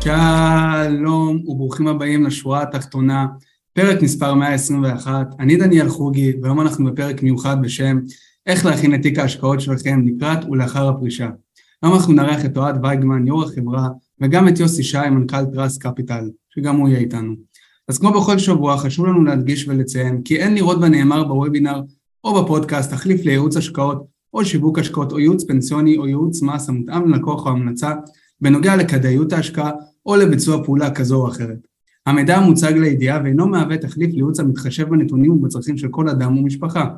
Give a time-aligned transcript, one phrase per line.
[0.00, 3.26] שלום וברוכים הבאים לשורה התחתונה,
[3.72, 5.26] פרק מספר 121.
[5.40, 7.98] אני דניאל חוגי, והיום אנחנו בפרק מיוחד בשם
[8.46, 11.28] איך להכין את תיק ההשקעות שלכם לקראת ולאחר הפרישה.
[11.82, 13.88] היום אנחנו נארח את אוהד וייגמן, יו"ר החברה,
[14.20, 17.34] וגם את יוסי שי, מנכ"ל Trust Capital, שגם הוא יהיה איתנו.
[17.88, 21.82] אז כמו בכל שבוע, חשוב לנו להדגיש ולציין כי אין לראות בנאמר בוובינר
[22.24, 27.08] או בפודקאסט תחליף לייעוץ השקעות או שיווק השקעות או ייעוץ פנסיוני או ייעוץ מס המותאם
[27.08, 27.92] ללקוח או המלצה
[28.40, 29.70] בנוגע לכדאיות ההשקעה
[30.06, 31.66] או לביצוע פעולה כזו או אחרת.
[32.06, 36.88] המידע המוצג לידיעה ואינו מהווה תחליף לייעוץ המתחשב בנתונים ובצרכים של כל אדם ומשפחה.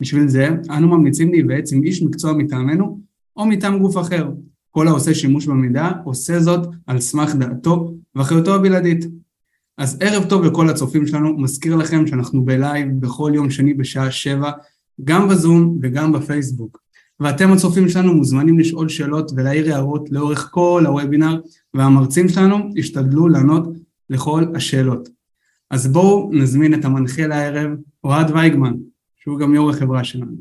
[0.00, 3.00] בשביל זה, אנו ממליצים להיוועץ עם איש מקצוע מטעמנו
[3.36, 4.30] או מטעם גוף אחר.
[4.70, 9.04] כל העושה שימוש במידע עושה זאת על סמך דעתו ואחריותו הבלעדית.
[9.78, 14.50] אז ערב טוב לכל הצופים שלנו, מזכיר לכם שאנחנו בלייב בכל יום שני בשעה שבע,
[15.04, 16.80] גם בזום וגם בפייסבוק.
[17.20, 21.40] ואתם הצופים שלנו מוזמנים לשאול שאלות ולהעיר הערות לאורך כל הוובינר,
[21.74, 23.68] והמרצים שלנו ישתדלו לענות
[24.10, 25.08] לכל השאלות.
[25.70, 27.70] אז בואו נזמין את המנחה לערב,
[28.04, 28.74] אוהד וייגמן,
[29.16, 30.36] שהוא גם יו"ר החברה שלנו.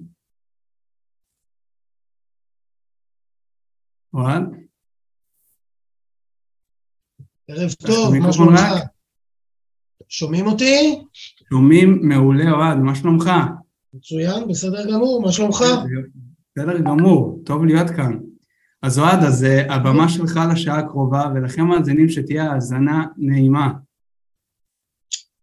[4.13, 4.43] אוהד?
[7.47, 8.59] ערב טוב, מה שלומך?
[10.09, 10.99] שומעים אותי?
[11.49, 13.29] שומעים מעולה, אוהד, מה שלומך?
[13.93, 15.57] מצוין, בסדר גמור, מה שלומך?
[16.57, 18.19] בסדר גמור, טוב להיות כאן.
[18.81, 23.69] אז אוהד, אז uh, הבמה שלך לשעה הקרובה, ולכם מאזינים שתהיה האזנה נעימה.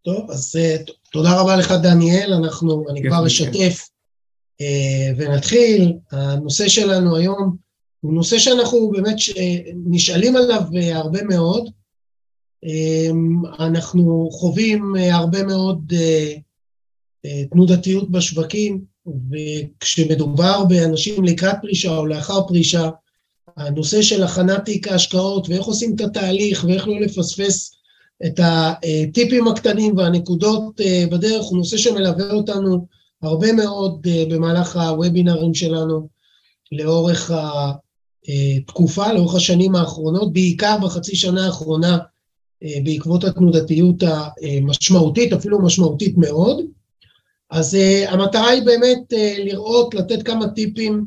[0.05, 3.89] טוב, אז uh, תודה רבה לך דניאל, אנחנו, אני כבר אשתף
[4.63, 4.65] uh,
[5.17, 5.93] ונתחיל.
[6.13, 7.57] הנושא שלנו היום
[8.01, 9.17] הוא נושא שאנחנו באמת
[9.87, 10.63] נשאלים עליו
[10.95, 11.71] הרבה מאוד.
[12.65, 13.15] Uh,
[13.59, 15.93] אנחנו חווים הרבה מאוד
[17.51, 22.91] תנודתיות בשווקים, וכשמדובר באנשים לקראת פרישה או לאחר פרישה,
[23.57, 27.75] הנושא של הכנת תיק ההשקעות ואיך עושים את התהליך ואיך לא לפספס
[28.27, 32.87] את הטיפים הקטנים והנקודות אה, בדרך הוא נושא שמלווה אותנו
[33.23, 36.09] הרבה מאוד אה, במהלך הוובינרים שלנו
[36.73, 37.31] לאורך
[38.29, 41.99] התקופה, לאורך השנים האחרונות, בעיקר בחצי שנה האחרונה
[42.63, 46.61] אה, בעקבות התנודתיות המשמעותית, אפילו משמעותית מאוד.
[47.55, 51.05] אז uh, המטרה היא באמת uh, לראות, לתת כמה טיפים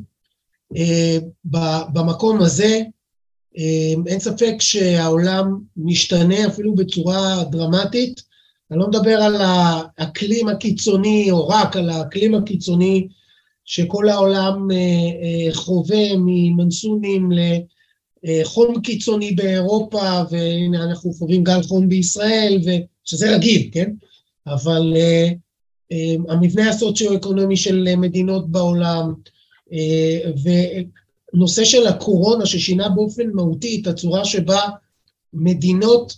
[0.74, 1.58] uh,
[1.92, 2.80] במקום הזה.
[3.56, 8.22] Uh, אין ספק שהעולם משתנה אפילו בצורה דרמטית.
[8.70, 13.08] אני לא מדבר על האקלים הקיצוני, או רק על האקלים הקיצוני
[13.64, 17.30] שכל העולם uh, uh, חווה ממנסונים
[18.22, 22.58] לחום קיצוני באירופה, והנה אנחנו חווים גל חום בישראל,
[23.04, 23.92] שזה רגיל, כן?
[24.46, 25.47] אבל uh,
[26.28, 29.12] המבנה הסוציו-אקונומי של מדינות בעולם,
[29.72, 30.30] אה,
[31.34, 34.60] ונושא של הקורונה ששינה באופן מהותי את הצורה שבה
[35.32, 36.16] מדינות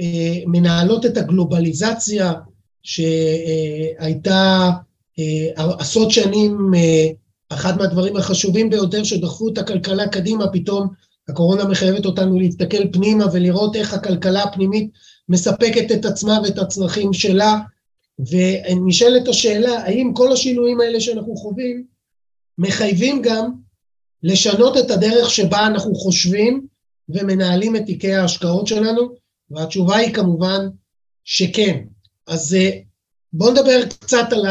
[0.00, 2.32] אה, מנהלות את הגלובליזציה
[2.82, 4.70] שהייתה
[5.18, 6.72] אה, עשרות שנים
[7.48, 10.88] אחד מהדברים החשובים ביותר שדחפו את הכלכלה קדימה, פתאום
[11.28, 14.90] הקורונה מחייבת אותנו להסתכל פנימה ולראות איך הכלכלה הפנימית
[15.28, 17.58] מספקת את עצמה ואת הצרכים שלה,
[18.18, 21.84] ונשאלת השאלה, האם כל השינויים האלה שאנחנו חווים
[22.58, 23.52] מחייבים גם
[24.22, 26.66] לשנות את הדרך שבה אנחנו חושבים
[27.08, 29.08] ומנהלים את תיקי ההשקעות שלנו?
[29.50, 30.68] והתשובה היא כמובן
[31.24, 31.84] שכן.
[32.26, 32.70] אז אה,
[33.32, 34.44] בואו נדבר קצת על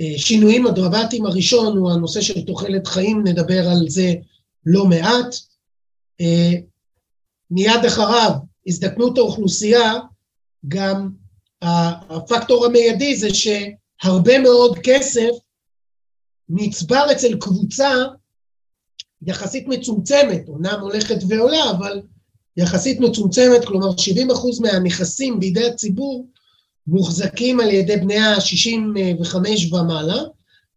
[0.00, 1.26] השינויים הדרמטיים.
[1.26, 4.14] הראשון הוא הנושא של תוחלת חיים, נדבר על זה
[4.66, 5.34] לא מעט.
[6.20, 6.52] אה,
[7.50, 8.30] מיד אחריו,
[8.66, 9.92] הזדקנות האוכלוסייה,
[10.68, 11.10] גם
[11.62, 15.30] הפקטור המיידי זה שהרבה מאוד כסף
[16.48, 17.92] נצבר אצל קבוצה
[19.26, 22.00] יחסית מצומצמת, אומנם הולכת ועולה, אבל
[22.56, 26.26] יחסית מצומצמת, כלומר 70 אחוז מהנכסים בידי הציבור
[26.86, 29.36] מוחזקים על ידי בני ה-65
[29.74, 30.22] ומעלה,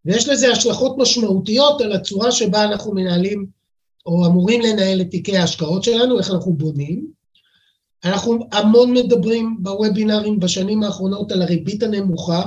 [0.05, 3.45] ויש לזה השלכות משמעותיות על הצורה שבה אנחנו מנהלים
[4.05, 7.14] או אמורים לנהל את תיקי ההשקעות שלנו, איך אנחנו בונים.
[8.03, 12.45] אנחנו המון מדברים בוובינרים בשנים האחרונות על הריבית הנמוכה,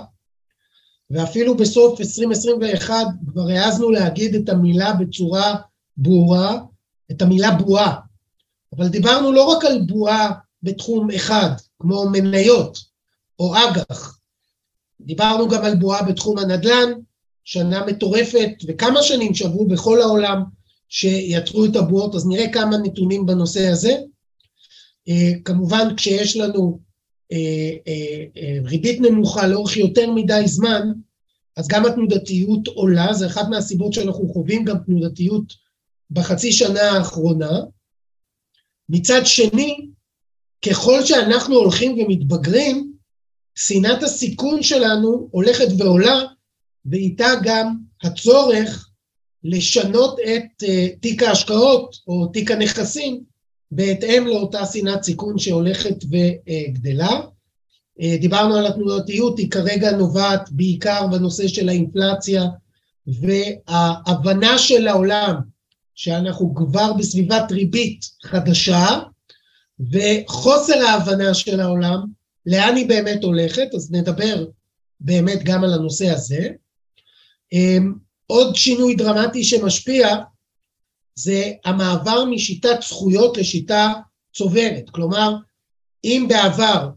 [1.11, 5.57] ואפילו בסוף 2021 כבר העזנו להגיד את המילה בצורה
[5.97, 6.59] ברורה,
[7.11, 7.95] את המילה בועה.
[8.77, 10.31] אבל דיברנו לא רק על בועה
[10.63, 12.79] בתחום אחד, כמו מניות
[13.39, 14.19] או אג"ח,
[15.01, 16.93] דיברנו גם על בועה בתחום הנדל"ן,
[17.45, 20.43] שנה מטורפת, וכמה שנים שעברו בכל העולם
[20.89, 23.97] שיצרו את הבועות, אז נראה כמה נתונים בנושא הזה.
[25.09, 26.81] אה, כמובן כשיש לנו
[27.33, 30.93] אה, אה, ריבית נמוכה לאורך יותר מדי זמן,
[31.57, 35.53] אז גם התנודתיות עולה, זה אחת מהסיבות שאנחנו חווים גם תנודתיות
[36.11, 37.61] בחצי שנה האחרונה.
[38.89, 39.89] מצד שני,
[40.69, 42.93] ככל שאנחנו הולכים ומתבגרים,
[43.55, 46.21] שנאת הסיכון שלנו הולכת ועולה,
[46.87, 48.91] ואיתה גם הצורך
[49.45, 50.65] לשנות את
[51.01, 53.25] תיק ההשקעות או תיק הנכסים
[53.71, 57.21] בהתאם לאותה שנאת סיכון שהולכת וגדלה.
[58.01, 62.45] Uh, דיברנו על התנועתיות, היא כרגע נובעת בעיקר בנושא של האינפלציה
[63.07, 65.35] וההבנה של העולם
[65.95, 68.87] שאנחנו כבר בסביבת ריבית חדשה
[69.93, 72.01] וחוסר ההבנה של העולם
[72.47, 74.45] לאן היא באמת הולכת, אז נדבר
[75.01, 76.49] באמת גם על הנושא הזה.
[77.53, 77.95] אמ,
[78.27, 80.17] עוד שינוי דרמטי שמשפיע
[81.19, 83.93] זה המעבר משיטת זכויות לשיטה
[84.35, 84.91] צוברת.
[84.91, 85.37] כלומר,
[86.05, 86.89] אם בעבר,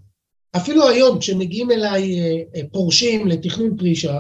[0.56, 4.20] אפילו היום כשמגיעים אליי אה, אה, פורשים לתכנון פרישה,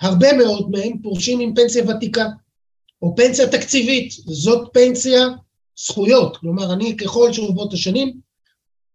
[0.00, 2.26] הרבה מאוד מהם פורשים עם פנסיה ותיקה,
[3.02, 5.26] או פנסיה תקציבית, זאת פנסיה
[5.86, 6.36] זכויות.
[6.36, 8.20] כלומר, אני ככל שעוברות השנים,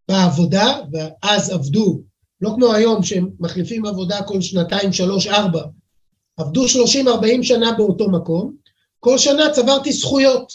[0.08, 2.00] בעבודה, ואז עבדו,
[2.40, 5.62] לא כמו היום שהם מחליפים עבודה כל שנתיים, שלוש, ארבע,
[6.36, 8.63] עבדו שלושים, ארבעים שנה באותו מקום,
[9.04, 10.52] כל שנה צברתי זכויות.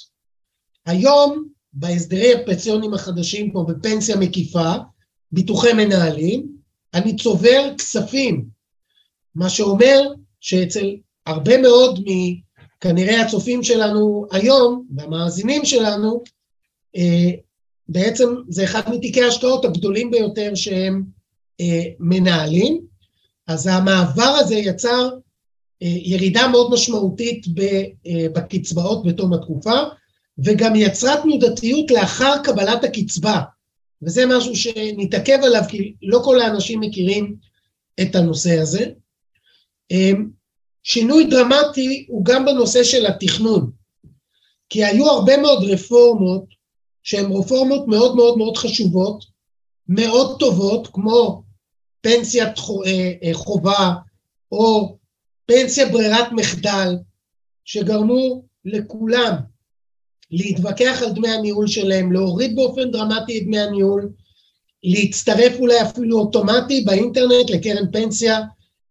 [0.85, 4.73] היום, בהסדרי הפנסיונים החדשים, כמו בפנסיה מקיפה,
[5.31, 6.47] ביטוחי מנהלים,
[6.93, 8.45] אני צובר כספים,
[9.35, 16.23] מה שאומר שאצל הרבה מאוד מכנראה הצופים שלנו היום, והמאזינים שלנו,
[16.95, 17.31] אה,
[17.89, 21.03] בעצם זה אחד מתיקי ההשקעות הגדולים ביותר שהם
[21.61, 22.81] אה, מנהלים,
[23.47, 25.09] אז המעבר הזה יצר
[25.81, 29.79] ירידה מאוד משמעותית אה, בקצבאות בתום התקופה,
[30.37, 33.41] וגם יצרה תנודתיות לאחר קבלת הקצבה,
[34.01, 37.35] וזה משהו שנתעכב עליו כי לא כל האנשים מכירים
[38.01, 38.85] את הנושא הזה.
[39.91, 40.11] אה,
[40.83, 43.71] שינוי דרמטי הוא גם בנושא של התכנון,
[44.69, 46.45] כי היו הרבה מאוד רפורמות
[47.03, 49.25] שהן רפורמות מאוד מאוד מאוד חשובות,
[49.87, 51.43] מאוד טובות, כמו
[52.01, 53.93] פנסיית אה, אה, חובה
[54.51, 54.97] או
[55.49, 56.95] פנסיה ברירת מחדל,
[57.65, 59.33] שגרמו לכולם
[60.31, 64.09] להתווכח על דמי הניהול שלהם, להוריד באופן דרמטי את דמי הניהול,
[64.83, 68.39] להצטרף אולי אפילו אוטומטי באינטרנט לקרן פנסיה,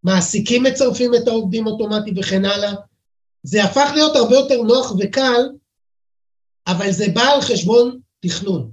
[0.05, 2.75] מעסיקים מצרפים את העובדים אוטומטי וכן הלאה.
[3.43, 5.49] זה הפך להיות הרבה יותר נוח וקל
[6.67, 8.71] אבל זה בא על חשבון תכנון.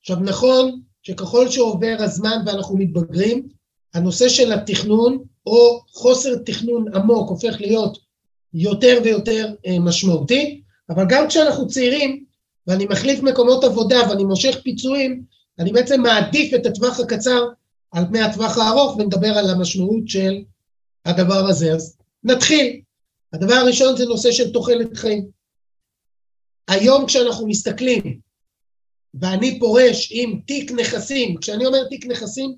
[0.00, 3.48] עכשיו נכון שככל שעובר הזמן ואנחנו מתבגרים,
[3.94, 7.98] הנושא של התכנון או חוסר תכנון עמוק הופך להיות
[8.54, 12.24] יותר ויותר אה, משמעותי, אבל גם כשאנחנו צעירים
[12.66, 15.22] ואני מחליף מקומות עבודה ואני מושך פיצויים,
[15.58, 17.44] אני בעצם מעדיף את הטווח הקצר
[17.90, 20.42] על פני הטווח הארוך ונדבר על המשמעות של
[21.04, 21.72] הדבר הזה.
[21.72, 22.80] אז נתחיל.
[23.32, 25.28] הדבר הראשון זה נושא של תוחלת חיים.
[26.68, 28.20] היום כשאנחנו מסתכלים,
[29.14, 32.54] ואני פורש עם תיק נכסים, כשאני אומר תיק נכסים,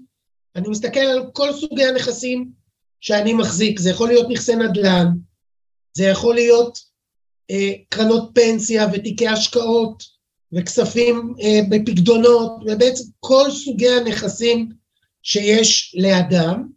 [0.57, 2.51] אני מסתכל על כל סוגי הנכסים
[3.05, 5.07] שאני מחזיק, זה יכול להיות נכסי נדל"ן,
[5.93, 6.79] זה יכול להיות
[7.51, 10.03] אה, קרנות פנסיה ותיקי השקעות
[10.53, 14.69] וכספים אה, בפקדונות, ובעצם כל סוגי הנכסים
[15.23, 16.69] שיש לאדם,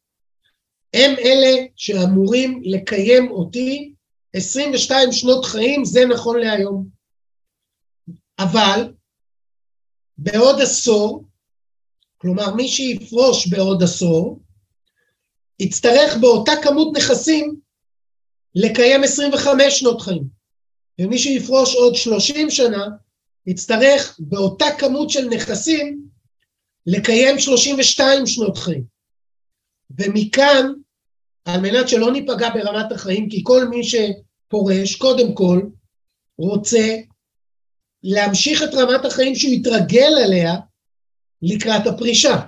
[0.94, 3.94] הם אלה שאמורים לקיים אותי
[4.34, 6.88] 22 שנות חיים, זה נכון להיום.
[8.40, 8.94] אבל
[10.18, 11.24] בעוד עשור,
[12.18, 14.40] כלומר מי שיפרוש בעוד עשור,
[15.60, 17.56] יצטרך באותה כמות נכסים
[18.56, 20.24] לקיים 25 שנות חיים.
[21.02, 22.88] ומי שיפרוש עוד 30 שנה,
[23.48, 26.02] יצטרך באותה כמות של נכסים
[26.86, 28.84] לקיים 32 שנות חיים.
[30.00, 30.66] ומכאן,
[31.46, 35.62] על מנת שלא ניפגע ברמת החיים, כי כל מי שפורש, קודם כל,
[36.38, 36.96] רוצה
[38.04, 40.56] להמשיך את רמת החיים שהוא יתרגל אליה
[41.42, 42.42] לקראת הפרישה.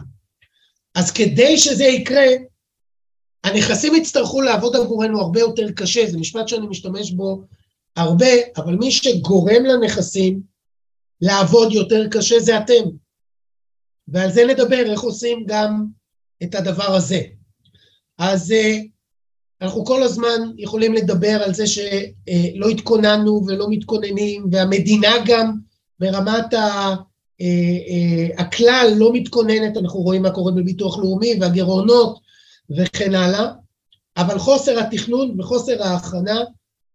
[0.95, 2.25] אז כדי שזה יקרה,
[3.43, 7.43] הנכסים יצטרכו לעבוד עבורנו הרבה יותר קשה, זה משפט שאני משתמש בו
[7.95, 8.25] הרבה,
[8.57, 10.41] אבל מי שגורם לנכסים
[11.21, 12.89] לעבוד יותר קשה זה אתם.
[14.07, 15.85] ועל זה נדבר, איך עושים גם
[16.43, 17.21] את הדבר הזה.
[18.17, 18.77] אז אה,
[19.61, 25.51] אנחנו כל הזמן יכולים לדבר על זה שלא התכוננו ולא מתכוננים, והמדינה גם
[25.99, 26.95] ברמת ה...
[27.41, 27.45] אה,
[27.89, 32.19] אה, הכלל לא מתכוננת, אנחנו רואים מה קורה בביטוח לאומי והגירעונות
[32.77, 33.51] וכן הלאה,
[34.17, 36.39] אבל חוסר התכנון וחוסר ההכנה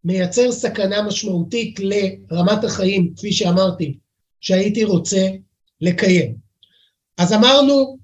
[0.05, 3.99] מייצר סכנה משמעותית לרמת החיים, כפי שאמרתי,
[4.41, 5.29] שהייתי רוצה
[5.81, 6.37] לקיים.
[7.19, 7.99] אז אמרנו,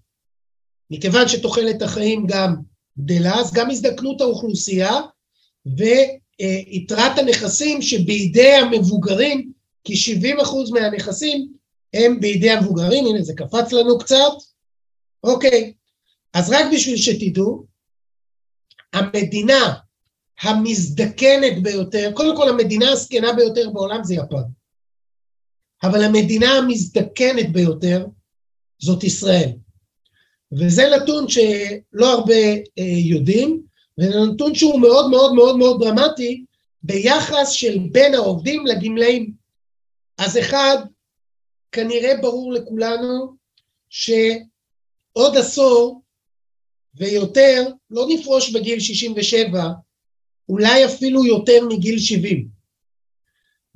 [0.90, 2.56] מכיוון שתוחלת החיים גם
[2.98, 5.00] גדלה, אז גם הזדקנות האוכלוסייה
[5.66, 9.52] ויתרת הנכסים שבידי המבוגרים,
[9.84, 11.52] כי 70% מהנכסים
[11.94, 14.32] הם בידי המבוגרים, הנה זה קפץ לנו קצת,
[15.24, 15.72] אוקיי,
[16.34, 17.66] אז רק בשביל שתדעו,
[18.92, 19.74] המדינה
[20.40, 24.42] המזדקנת ביותר, קודם כל המדינה הזקנה ביותר בעולם זה יפן,
[25.82, 28.06] אבל המדינה המזדקנת ביותר
[28.78, 29.50] זאת ישראל.
[30.52, 32.34] וזה נתון שלא הרבה
[32.78, 33.62] אה, יודעים,
[33.98, 36.44] וזה נתון שהוא מאוד מאוד מאוד מאוד דרמטי
[36.82, 39.32] ביחס של בין העובדים לגמלאים.
[40.18, 40.76] אז אחד,
[41.72, 43.36] כנראה ברור לכולנו
[43.88, 46.02] שעוד עשור
[46.94, 49.64] ויותר לא נפרוש בגיל 67,
[50.48, 52.48] אולי אפילו יותר מגיל 70.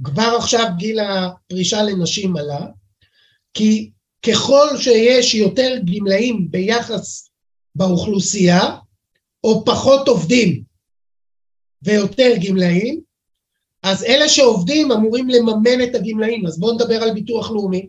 [0.05, 2.67] כבר עכשיו גיל הפרישה לנשים עלה,
[3.55, 3.91] כי
[4.27, 7.31] ככל שיש יותר גמלאים ביחס
[7.75, 8.77] באוכלוסייה,
[9.45, 10.63] או פחות עובדים
[11.83, 13.01] ויותר גמלאים,
[13.83, 17.89] אז אלה שעובדים אמורים לממן את הגמלאים, אז בואו נדבר על ביטוח לאומי.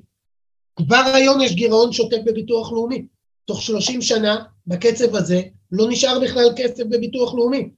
[0.76, 3.06] כבר היום יש גירעון שוטף בביטוח לאומי.
[3.46, 7.70] תוך 30 שנה, בקצב הזה, לא נשאר בכלל כסף בביטוח לאומי.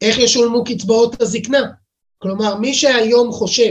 [0.00, 1.62] איך ישולמו קצבאות הזקנה?
[2.18, 3.70] כלומר, מי שהיום חושב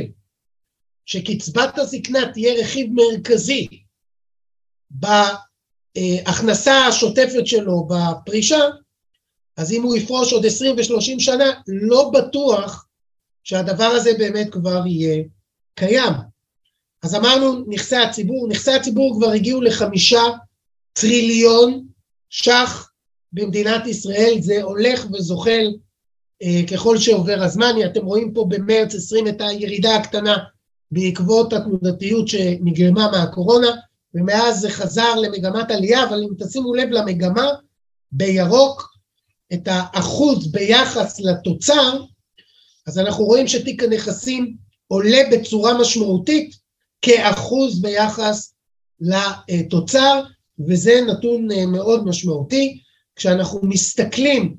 [1.06, 3.68] שקצבת הזקנה תהיה רכיב מרכזי
[4.92, 8.60] בהכנסה השוטפת שלו בפרישה,
[9.58, 12.88] אז אם הוא יפרוש עוד 20 ו-30 שנה, לא בטוח
[13.44, 15.24] שהדבר הזה באמת כבר יהיה
[15.76, 16.14] קיים.
[17.04, 20.24] אז אמרנו נכסי הציבור, נכסי הציבור כבר הגיעו לחמישה
[21.00, 21.88] טריליון
[22.30, 22.90] ש"ח
[23.34, 25.68] במדינת ישראל, זה הולך וזוחל
[26.44, 30.38] אה, ככל שעובר הזמן, אתם רואים פה במרץ 20 את הירידה הקטנה
[30.92, 33.68] בעקבות התנודתיות שנגרמה מהקורונה,
[34.14, 37.50] ומאז זה חזר למגמת עלייה, אבל אם תשימו לב למגמה,
[38.12, 38.96] בירוק,
[39.54, 42.00] את האחוז ביחס לתוצר,
[42.88, 44.56] אז אנחנו רואים שתיק הנכסים
[44.88, 46.56] עולה בצורה משמעותית
[47.02, 48.54] כאחוז ביחס
[49.02, 50.24] לתוצר,
[50.68, 52.82] וזה נתון אה, מאוד משמעותי.
[53.16, 54.58] כשאנחנו מסתכלים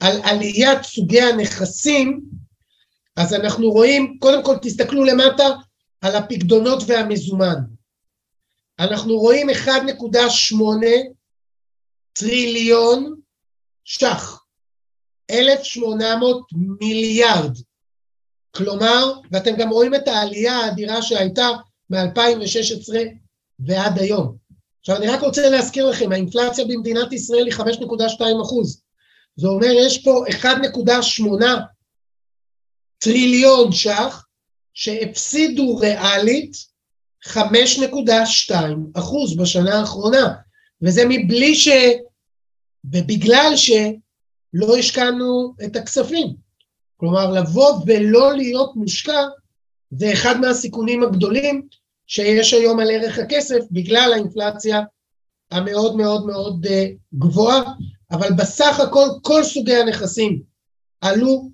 [0.00, 2.20] על עליית סוגי הנכסים,
[3.16, 5.44] אז אנחנו רואים, קודם כל תסתכלו למטה
[6.00, 7.56] על הפקדונות והמזומן.
[8.78, 9.64] אנחנו רואים 1.8
[12.12, 13.20] טריליון
[13.84, 14.44] ש"ח,
[15.30, 16.42] 1,800
[16.80, 17.56] מיליארד.
[18.50, 21.48] כלומר, ואתם גם רואים את העלייה האדירה שהייתה
[21.90, 22.94] מ-2016
[23.60, 24.39] ועד היום.
[24.80, 27.62] עכשיו אני רק רוצה להזכיר לכם, האינפלציה במדינת ישראל היא 5.2
[28.42, 28.82] אחוז.
[29.36, 31.44] זה אומר יש פה 1.8
[32.98, 34.26] טריליון ש"ח
[34.74, 36.52] שהפסידו ריאלית
[37.24, 38.54] 5.2
[38.94, 40.34] אחוז בשנה האחרונה,
[40.82, 41.68] וזה מבלי ש...
[42.84, 46.36] ובגלל שלא השקענו את הכספים.
[46.96, 49.20] כלומר, לבוא ולא להיות מושקע
[49.90, 51.68] זה אחד מהסיכונים הגדולים
[52.10, 54.80] שיש היום על ערך הכסף בגלל האינפלציה
[55.50, 56.70] המאוד מאוד מאוד uh,
[57.14, 57.62] גבוהה,
[58.10, 60.42] אבל בסך הכל כל סוגי הנכסים
[61.00, 61.50] עלו,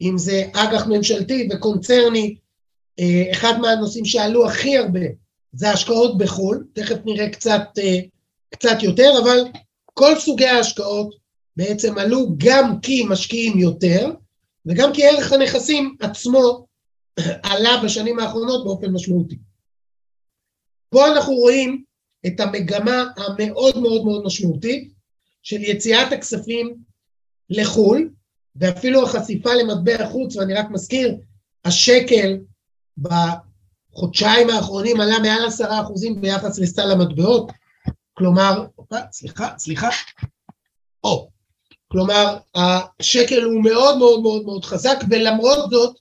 [0.00, 2.34] אם זה אג"ח ממשלתי וקונצרני,
[3.00, 5.00] uh, אחד מהנושאים שעלו הכי הרבה
[5.52, 8.08] זה השקעות בחו"ל, תכף נראה קצת, uh,
[8.50, 9.38] קצת יותר, אבל
[9.84, 11.14] כל סוגי ההשקעות
[11.56, 14.12] בעצם עלו גם כי משקיעים יותר,
[14.66, 16.66] וגם כי ערך הנכסים עצמו
[17.50, 19.49] עלה בשנים האחרונות באופן משמעותי.
[20.90, 21.84] פה אנחנו רואים
[22.26, 24.92] את המגמה המאוד מאוד מאוד משמעותית
[25.42, 26.76] של יציאת הכספים
[27.50, 28.10] לחו"ל,
[28.56, 31.16] ואפילו החשיפה למטבע חוץ, ואני רק מזכיר,
[31.64, 32.38] השקל
[32.98, 37.52] בחודשיים האחרונים עלה מעל עשרה אחוזים ביחס לסל המטבעות,
[38.14, 38.66] כלומר,
[39.12, 39.88] סליחה, סליחה,
[41.04, 41.30] או,
[41.88, 45.96] כלומר, השקל הוא מאוד מאוד מאוד מאוד חזק, ולמרות זאת,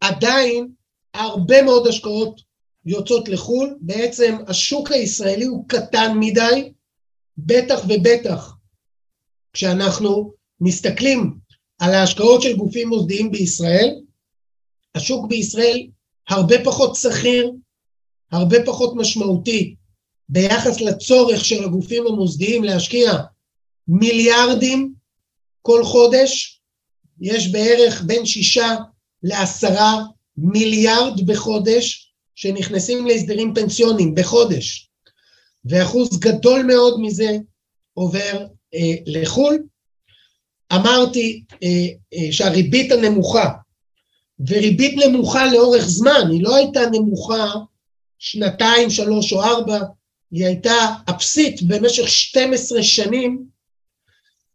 [0.00, 0.72] עדיין
[1.14, 2.47] הרבה מאוד השקעות
[2.86, 6.72] יוצאות לחו"ל, בעצם השוק הישראלי הוא קטן מדי,
[7.38, 8.54] בטח ובטח
[9.52, 11.34] כשאנחנו מסתכלים
[11.78, 13.94] על ההשקעות של גופים מוסדיים בישראל,
[14.94, 15.86] השוק בישראל
[16.28, 17.52] הרבה פחות שכיר,
[18.32, 19.74] הרבה פחות משמעותי
[20.28, 23.12] ביחס לצורך של הגופים המוסדיים להשקיע
[23.88, 24.92] מיליארדים
[25.62, 26.60] כל חודש,
[27.20, 28.76] יש בערך בין שישה
[29.22, 30.02] לעשרה
[30.36, 32.07] מיליארד בחודש
[32.40, 34.90] שנכנסים להסדרים פנסיונים בחודש,
[35.64, 37.38] ואחוז גדול מאוד מזה
[37.94, 39.58] עובר אה, לחו"ל.
[40.72, 43.48] אמרתי אה, אה, שהריבית הנמוכה,
[44.48, 47.54] וריבית נמוכה לאורך זמן, היא לא הייתה נמוכה
[48.18, 49.80] שנתיים, שלוש או ארבע,
[50.30, 53.44] היא הייתה אפסית במשך 12 שנים,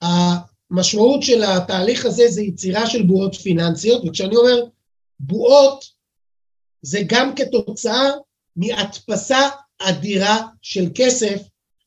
[0.02, 4.64] המשמעות של התהליך הזה זה יצירה של בועות פיננסיות, וכשאני אומר
[5.20, 5.93] בועות,
[6.84, 8.12] זה גם כתוצאה
[8.56, 9.50] מהדפסה
[9.80, 11.42] אדירה של כסף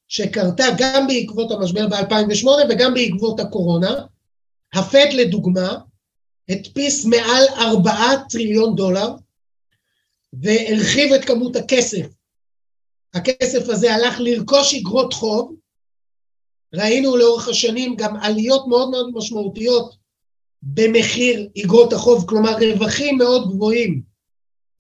[0.08, 4.06] שקרתה גם בעקבות המשבר ב-2008 וגם בעקבות הקורונה.
[4.74, 5.78] הפד לדוגמה
[6.48, 9.08] הדפיס מעל ארבעה טריליון דולר
[10.32, 12.06] והרחיב את כמות הכסף.
[13.14, 15.54] הכסף הזה הלך לרכוש אגרות חוב,
[16.74, 19.96] ראינו לאורך השנים גם עליות מאוד מאוד משמעותיות
[20.62, 24.15] במחיר אגרות החוב, כלומר רווחים מאוד גבוהים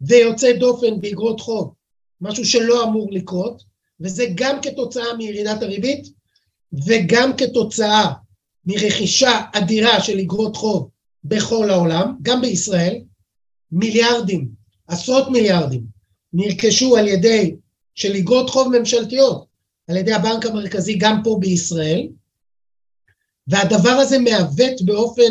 [0.00, 1.74] ויוצא דופן באגרות חוב,
[2.20, 3.62] משהו שלא אמור לקרות,
[4.00, 6.08] וזה גם כתוצאה מירידת הריבית
[6.86, 8.12] וגם כתוצאה
[8.66, 10.90] מרכישה אדירה של אגרות חוב
[11.24, 13.00] בכל העולם, גם בישראל,
[13.72, 14.48] מיליארדים,
[14.88, 15.82] עשרות מיליארדים,
[16.32, 17.56] נרכשו על ידי,
[17.94, 19.46] של אגרות חוב ממשלתיות,
[19.88, 22.08] על ידי הבנק המרכזי גם פה בישראל,
[23.48, 25.30] והדבר הזה מעוות באופן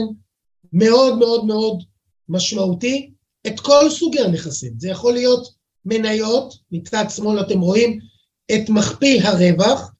[0.73, 1.83] מאוד מאוד מאוד
[2.29, 3.11] משמעותי
[3.47, 4.73] את כל סוגי הנכסים.
[4.77, 5.47] זה יכול להיות
[5.85, 7.99] מניות, מצד שמאל אתם רואים
[8.51, 9.91] את מכפיל הרווח.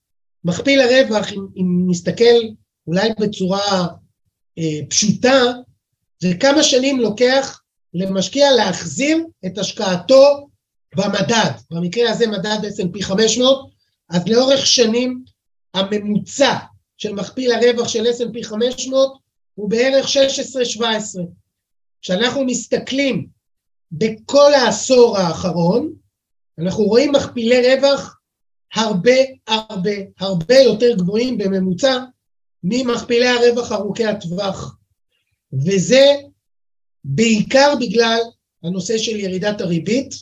[0.44, 2.36] מכפיל הרווח, אם, אם נסתכל
[2.88, 3.88] אולי בצורה
[4.58, 5.42] אה, פשוטה,
[6.20, 7.62] זה כמה שנים לוקח
[7.94, 10.48] למשקיע להחזיר את השקעתו
[10.96, 11.52] במדד.
[11.72, 13.70] במקרה הזה מדד S&P 500,
[14.10, 15.24] אז לאורך שנים
[15.74, 16.58] הממוצע
[16.98, 19.18] של מכפיל הרווח של S&P 500
[19.56, 20.80] הוא בערך 16-17.
[22.02, 23.28] כשאנחנו מסתכלים
[23.98, 25.94] בכל העשור האחרון,
[26.60, 28.20] אנחנו רואים מכפילי רווח
[28.74, 29.12] הרבה
[29.48, 32.00] הרבה הרבה יותר גבוהים בממוצע
[32.64, 34.78] ממכפילי הרווח ארוכי הטווח.
[35.54, 36.16] וזה
[37.04, 38.20] בעיקר בגלל
[38.64, 40.16] הנושא של ירידת הריבית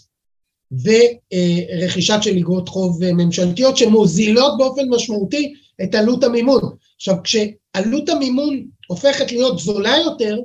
[0.72, 6.76] ורכישת של אגרות חוב ממשלתיות שמוזילות באופן משמעותי את עלות המימון.
[6.96, 10.40] עכשיו, כשעלות המימון הופכת להיות זולה יותר,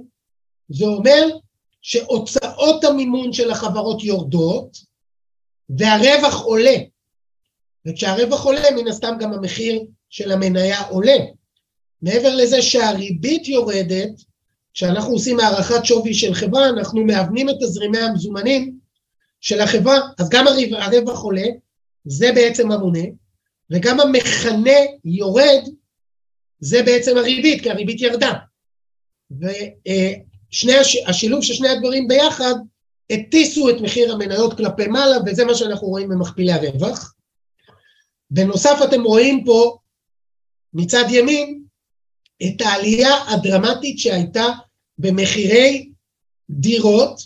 [0.68, 1.28] זה אומר
[1.82, 4.78] שהוצאות המימון של החברות יורדות
[5.78, 6.76] והרווח עולה.
[7.86, 11.16] וכשהרווח עולה, מן הסתם גם המחיר של המניה עולה.
[12.02, 14.10] מעבר לזה שהריבית יורדת,
[14.74, 18.78] כשאנחנו עושים הערכת שווי של חברה, אנחנו מאבנים את תזרימי המזומנים
[19.40, 21.46] של החברה, אז גם הרווח עולה,
[22.04, 23.02] זה בעצם המונה,
[23.70, 25.62] וגם המכנה יורד,
[26.60, 28.32] זה בעצם הריבית, כי הריבית ירדה.
[30.52, 30.72] ושני,
[31.06, 32.54] השילוב של שני הדברים ביחד,
[33.10, 37.14] הטיסו את מחיר המניות כלפי מעלה, וזה מה שאנחנו רואים במכפילי הרווח.
[38.30, 39.78] בנוסף אתם רואים פה
[40.74, 41.62] מצד ימין
[42.42, 44.46] את העלייה הדרמטית שהייתה
[44.98, 45.90] במחירי
[46.50, 47.20] דירות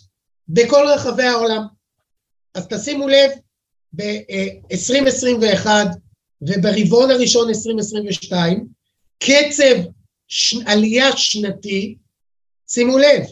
[0.49, 1.63] בכל רחבי העולם.
[2.55, 3.31] אז תשימו לב,
[3.97, 5.67] ב-2021
[6.43, 8.67] וברבעון הראשון 2022,
[9.19, 9.89] קצב
[10.29, 10.55] ש...
[10.67, 11.97] עלייה שנתי,
[12.75, 13.23] שימו לב,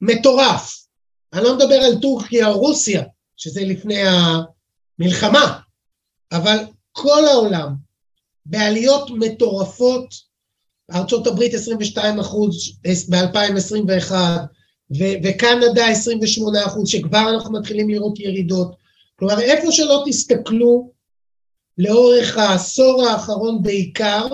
[0.00, 0.86] מטורף.
[1.32, 3.02] אני לא מדבר על טורקיה או רוסיה,
[3.36, 4.02] שזה לפני
[4.98, 5.60] המלחמה,
[6.32, 6.56] אבל
[6.92, 7.74] כל העולם
[8.46, 10.14] בעליות מטורפות,
[10.92, 12.78] ארה"ב 22 אחוז
[13.10, 14.12] ב-2021,
[14.98, 18.76] ו- וקנדה 28 אחוז, שכבר אנחנו מתחילים לראות ירידות.
[19.16, 20.92] כלומר, איפה שלא תסתכלו,
[21.78, 24.26] לאורך העשור האחרון בעיקר,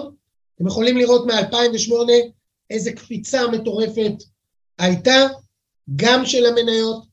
[0.55, 1.93] אתם יכולים לראות מ-2008
[2.71, 4.13] איזה קפיצה מטורפת
[4.79, 5.27] הייתה,
[5.97, 7.05] גם של המניות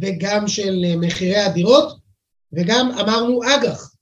[0.00, 1.98] וגם של מחירי הדירות,
[2.52, 3.94] וגם אמרנו אג"ח.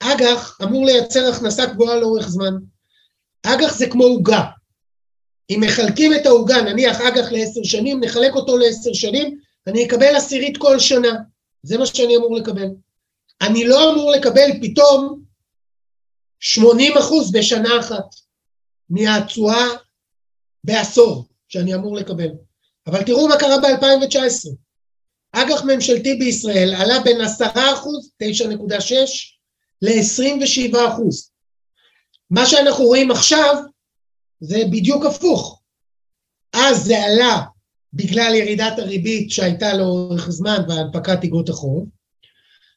[0.00, 2.54] אג"ח אמור לייצר הכנסה גבוהה לאורך זמן.
[3.46, 4.44] אג"ח זה כמו עוגה.
[5.50, 10.56] אם מחלקים את העוגה, נניח אג"ח לעשר שנים, נחלק אותו לעשר שנים, אני אקבל עשירית
[10.56, 11.12] כל שנה.
[11.62, 12.68] זה מה שאני אמור לקבל.
[13.40, 15.22] אני לא אמור לקבל פתאום
[16.40, 18.14] 80 אחוז בשנה אחת
[18.90, 19.66] מהתשואה
[20.64, 22.28] בעשור שאני אמור לקבל.
[22.86, 24.48] אבל תראו מה קרה ב-2019.
[25.32, 27.44] אג"ח ממשלתי בישראל עלה בין 10
[27.74, 28.94] אחוז, 9.6,
[29.82, 31.30] ל-27 אחוז.
[32.30, 33.54] מה שאנחנו רואים עכשיו
[34.40, 35.62] זה בדיוק הפוך.
[36.52, 37.42] אז זה עלה
[37.92, 41.88] בגלל ירידת הריבית שהייתה לאורך זמן והנפקת אגרות החוב,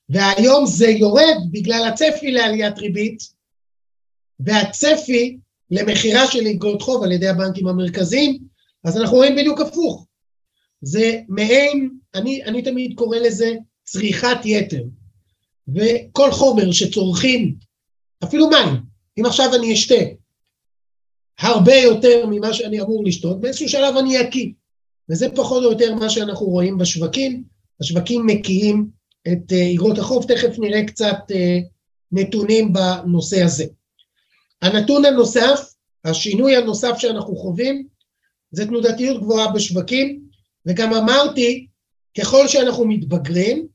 [0.09, 3.19] והיום זה יורד בגלל הצפי לעליית ריבית,
[4.39, 5.37] והצפי
[5.73, 8.39] למכירה של אגרות חוב על ידי הבנקים המרכזיים,
[8.83, 10.07] אז אנחנו רואים בדיוק הפוך.
[10.81, 14.83] זה מעין, אני, אני תמיד קורא לזה צריכת יתר.
[15.75, 17.55] וכל חומר שצורכים,
[18.23, 18.81] אפילו מים,
[19.19, 19.95] אם עכשיו אני אשתה
[21.39, 24.51] הרבה יותר ממה שאני אמור לשתות, באיזשהו שלב אני אקיא.
[25.09, 27.43] וזה פחות או יותר מה שאנחנו רואים בשווקים.
[27.81, 28.87] השווקים מקיאים
[29.27, 31.59] את אה, איגרות החוב, תכף נראה קצת אה,
[32.11, 33.65] נתונים בנושא הזה.
[34.63, 35.73] הנתון הנוסף,
[36.05, 37.87] השינוי הנוסף שאנחנו חווים,
[38.51, 40.19] זה תנודתיות גבוהה בשווקים,
[40.65, 41.67] וגם אמרתי,
[42.17, 43.67] ככל שאנחנו מתבגרים,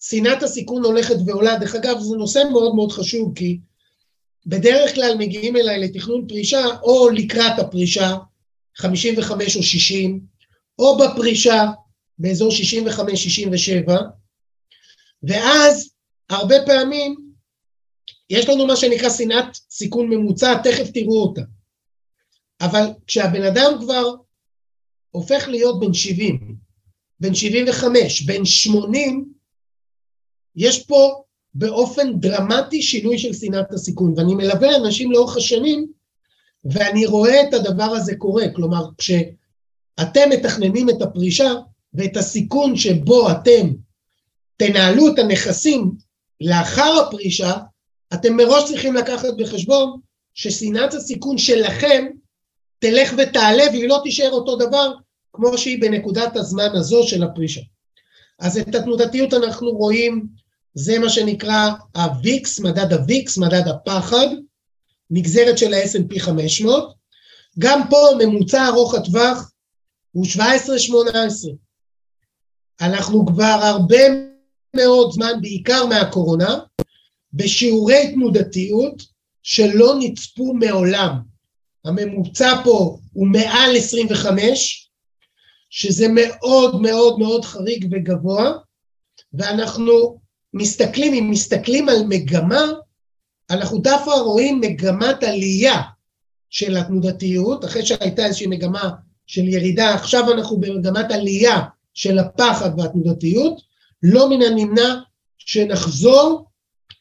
[0.00, 1.58] שנאת הסיכון הולכת ועולה.
[1.58, 3.58] דרך אגב, זה נושא מאוד מאוד חשוב, כי
[4.46, 8.16] בדרך כלל מגיעים אליי לתכנון פרישה, או לקראת הפרישה,
[8.76, 10.20] 55 או 60,
[10.78, 11.64] או בפרישה,
[12.18, 12.50] באזור
[13.88, 13.92] 65-67,
[15.22, 15.90] ואז
[16.30, 17.25] הרבה פעמים
[18.30, 21.42] יש לנו מה שנקרא שנאת סיכון ממוצע, תכף תראו אותה.
[22.60, 24.14] אבל כשהבן אדם כבר
[25.10, 26.56] הופך להיות בן 70,
[27.20, 29.32] בן 75, בן 80,
[30.56, 31.22] יש פה
[31.54, 35.86] באופן דרמטי שינוי של שנאת הסיכון, ואני מלווה אנשים לאורך השנים,
[36.64, 41.52] ואני רואה את הדבר הזה קורה, כלומר, כשאתם מתכננים את הפרישה
[41.94, 43.72] ואת הסיכון שבו אתם
[44.56, 45.92] תנהלו את הנכסים
[46.40, 47.52] לאחר הפרישה,
[48.14, 50.00] אתם מראש צריכים לקחת בחשבון
[50.34, 52.06] ששנאת הסיכון שלכם
[52.78, 54.92] תלך ותעלה והיא לא תישאר אותו דבר
[55.32, 57.60] כמו שהיא בנקודת הזמן הזו של הפרישה.
[58.38, 60.26] אז את התנודתיות אנחנו רואים,
[60.74, 64.26] זה מה שנקרא ה-VIX, מדד ה-VIX, מדד הפחד,
[65.10, 66.94] נגזרת של ה-S&P 500.
[67.58, 69.50] גם פה ממוצע ארוך הטווח
[70.12, 70.38] הוא 17-18.
[72.80, 73.98] אנחנו כבר הרבה
[74.76, 76.58] מאוד זמן, בעיקר מהקורונה,
[77.36, 79.02] בשיעורי תנודתיות
[79.42, 81.18] שלא נצפו מעולם.
[81.84, 84.90] הממוצע פה הוא מעל 25,
[85.70, 88.52] שזה מאוד מאוד מאוד חריג וגבוה,
[89.32, 90.18] ואנחנו
[90.54, 92.64] מסתכלים, אם מסתכלים על מגמה,
[93.50, 95.82] אנחנו דווקא רואים מגמת עלייה
[96.50, 98.90] של התנודתיות, אחרי שהייתה איזושהי מגמה
[99.26, 101.60] של ירידה, עכשיו אנחנו במגמת עלייה
[101.94, 103.60] של הפחד והתנודתיות,
[104.02, 104.94] לא מן הנמנע
[105.38, 106.45] שנחזור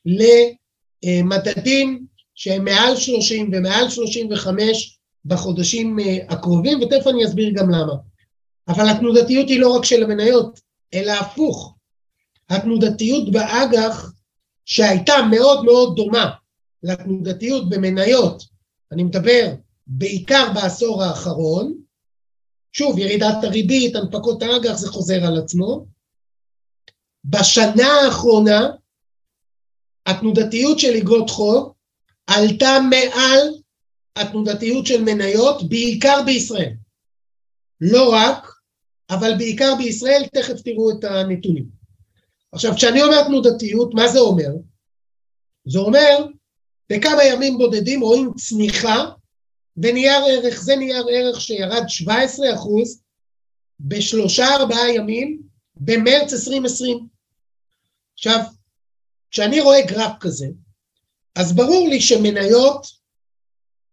[0.05, 7.93] למדדים שהם מעל 30 ומעל 35 בחודשים אה, הקרובים, ותכף אני אסביר גם למה.
[8.67, 10.59] אבל התנודתיות היא לא רק של המניות,
[10.93, 11.75] אלא הפוך.
[12.49, 14.11] התנודתיות באג"ח,
[14.65, 16.31] שהייתה מאוד מאוד דומה
[16.83, 18.43] לתנודתיות במניות,
[18.91, 19.53] אני מדבר
[19.87, 21.73] בעיקר בעשור האחרון,
[22.73, 25.85] שוב, ירידת הריבית, הנפקות האג"ח, זה חוזר על עצמו.
[27.25, 28.69] בשנה האחרונה,
[30.05, 31.73] התנודתיות של אגרות חוב
[32.27, 33.39] עלתה מעל
[34.15, 36.73] התנודתיות של מניות, בעיקר בישראל.
[37.81, 38.47] לא רק,
[39.09, 41.65] אבל בעיקר בישראל, תכף תראו את הנתונים.
[42.51, 44.49] עכשיו, כשאני אומר תנודתיות, מה זה אומר?
[45.67, 46.25] זה אומר,
[46.89, 49.05] בכמה ימים בודדים רואים צניחה
[49.77, 53.01] בנייר ערך, זה נייר ערך שירד 17 אחוז
[53.79, 55.41] בשלושה ארבעה ימים
[55.75, 57.07] במרץ 2020.
[58.13, 58.39] עכשיו,
[59.35, 60.47] כשאני רואה גרף כזה,
[61.35, 62.87] אז ברור לי שמניות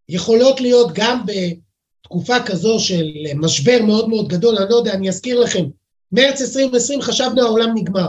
[0.09, 5.41] יכולות להיות גם בתקופה כזו של משבר מאוד מאוד גדול, אני לא יודע, אני אזכיר
[5.41, 5.65] לכם,
[6.13, 8.09] מרץ 2020 חשבנו העולם נגמר.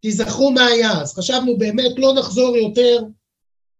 [0.00, 2.98] תיזכרו מה היה אז, חשבנו באמת לא נחזור יותר,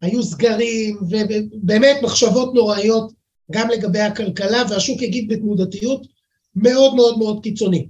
[0.02, 3.12] היו סגרים ובאמת מחשבות נוראיות
[3.50, 6.06] גם לגבי הכלכלה והשוק הגיב בתנודתיות
[6.54, 7.88] מאוד מאוד מאוד קיצונית.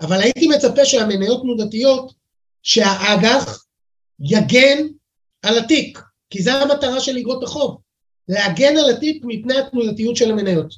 [0.00, 2.12] אבל הייתי מצפה שהמניות תנודתיות,
[2.62, 3.69] שהאג"ח
[4.20, 4.86] יגן
[5.42, 5.98] על התיק,
[6.30, 7.80] כי זו המטרה של אגרות החוב,
[8.28, 10.74] להגן על התיק מפני התנודתיות של המניות.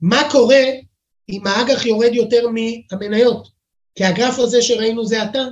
[0.00, 0.64] מה קורה
[1.28, 3.48] אם האג"ח יורד יותר מהמניות?
[3.94, 5.44] כי הגרף הזה שראינו זה עתה,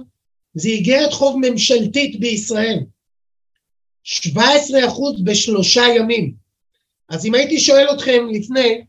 [0.55, 2.79] זה איגרת חוב ממשלתית בישראל.
[4.03, 6.35] 17 אחוז בשלושה ימים.
[7.09, 8.85] אז אם הייתי שואל אתכם לפני,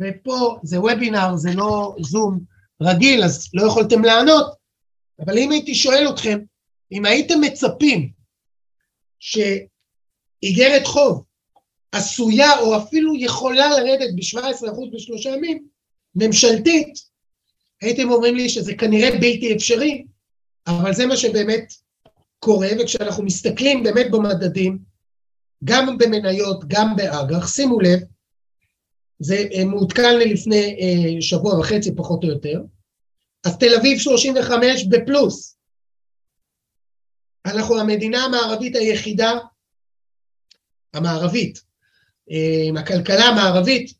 [0.00, 2.40] ופה זה וובינר, זה לא זום
[2.82, 4.46] רגיל, אז לא יכולתם לענות,
[5.20, 6.38] אבל אם הייתי שואל אתכם,
[6.92, 8.10] אם הייתם מצפים
[9.20, 11.24] שאיגרת חוב
[11.92, 15.66] עשויה או אפילו יכולה לרדת ב-17% בשלושה ימים,
[16.14, 16.94] ממשלתית,
[17.80, 20.04] הייתם אומרים לי שזה כנראה בלתי אפשרי,
[20.66, 21.72] אבל זה מה שבאמת
[22.38, 24.78] קורה, וכשאנחנו מסתכלים באמת במדדים,
[25.64, 28.00] גם במניות, גם באג"ח, שימו לב,
[29.18, 32.60] זה אה, מעודכן לי לפני אה, שבוע וחצי פחות או יותר,
[33.44, 35.56] אז תל אביב 35 בפלוס,
[37.46, 39.32] אנחנו המדינה המערבית היחידה,
[40.94, 41.62] המערבית,
[42.30, 43.94] אה, הכלכלה המערבית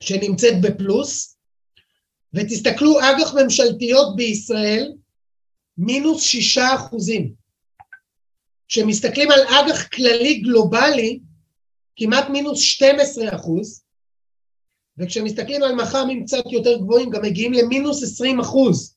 [0.00, 1.38] שנמצאת בפלוס,
[2.34, 4.92] ותסתכלו, אג"ח ממשלתיות בישראל,
[5.78, 7.34] מינוס שישה אחוזים.
[8.68, 11.20] כשמסתכלים על אג"ח כללי גלובלי,
[11.96, 13.84] כמעט מינוס 12 אחוז,
[14.98, 18.96] וכשמסתכלים על מח"מים קצת יותר גבוהים, גם מגיעים למינוס 20 אחוז.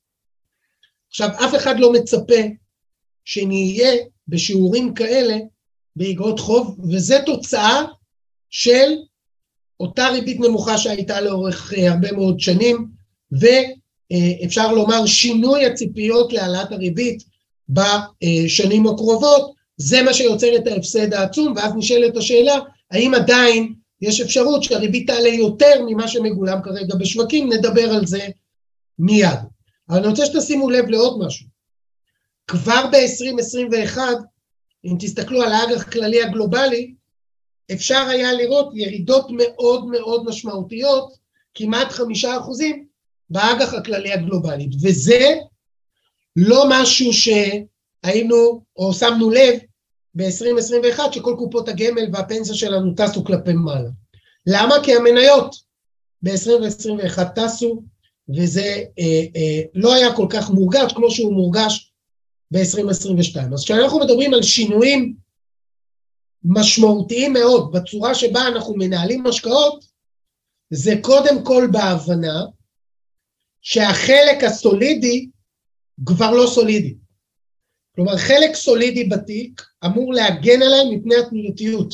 [1.10, 2.42] עכשיו, אף אחד לא מצפה
[3.28, 3.92] שנהיה
[4.28, 5.38] בשיעורים כאלה
[5.96, 7.84] באגרות חוב, וזה תוצאה
[8.50, 8.96] של
[9.80, 12.88] אותה ריבית נמוכה שהייתה לאורך אה, הרבה מאוד שנים,
[13.32, 17.24] ואפשר לומר שינוי הציפיות להעלאת הריבית
[17.70, 22.60] בשנים הקרובות, זה מה שיוצר את ההפסד העצום, ואז נשאלת השאלה,
[22.92, 28.28] האם עדיין יש אפשרות שהריבית תעלה יותר ממה שמגולם כרגע בשווקים, נדבר על זה
[29.00, 29.40] מיד.
[29.90, 31.57] אבל אני רוצה שתשימו לב לעוד משהו.
[32.48, 33.98] כבר ב-2021,
[34.86, 36.94] אם תסתכלו על האג"ח הכללי הגלובלי,
[37.74, 41.14] אפשר היה לראות ירידות מאוד מאוד משמעותיות,
[41.54, 42.86] כמעט חמישה אחוזים,
[43.30, 44.70] באג"ח הכללי הגלובלי.
[44.82, 45.36] וזה
[46.36, 49.60] לא משהו שהיינו או שמנו לב
[50.16, 53.90] ב-2021, שכל קופות הגמל והפנסיה שלנו טסו כלפי מעלה.
[54.48, 54.76] למה?
[54.84, 55.56] כי המניות
[56.22, 57.84] ב-2021 טסו,
[58.38, 61.87] וזה אה, אה, לא היה כל כך מורגש כמו שהוא מורגש
[62.52, 63.54] ב-2022.
[63.54, 65.16] אז כשאנחנו מדברים על שינויים
[66.44, 69.86] משמעותיים מאוד בצורה שבה אנחנו מנהלים השקעות,
[70.70, 72.46] זה קודם כל בהבנה
[73.62, 75.30] שהחלק הסולידי
[76.06, 76.96] כבר לא סולידי.
[77.96, 81.94] כלומר, חלק סולידי בתיק אמור להגן עליהם מפני התנודתיות.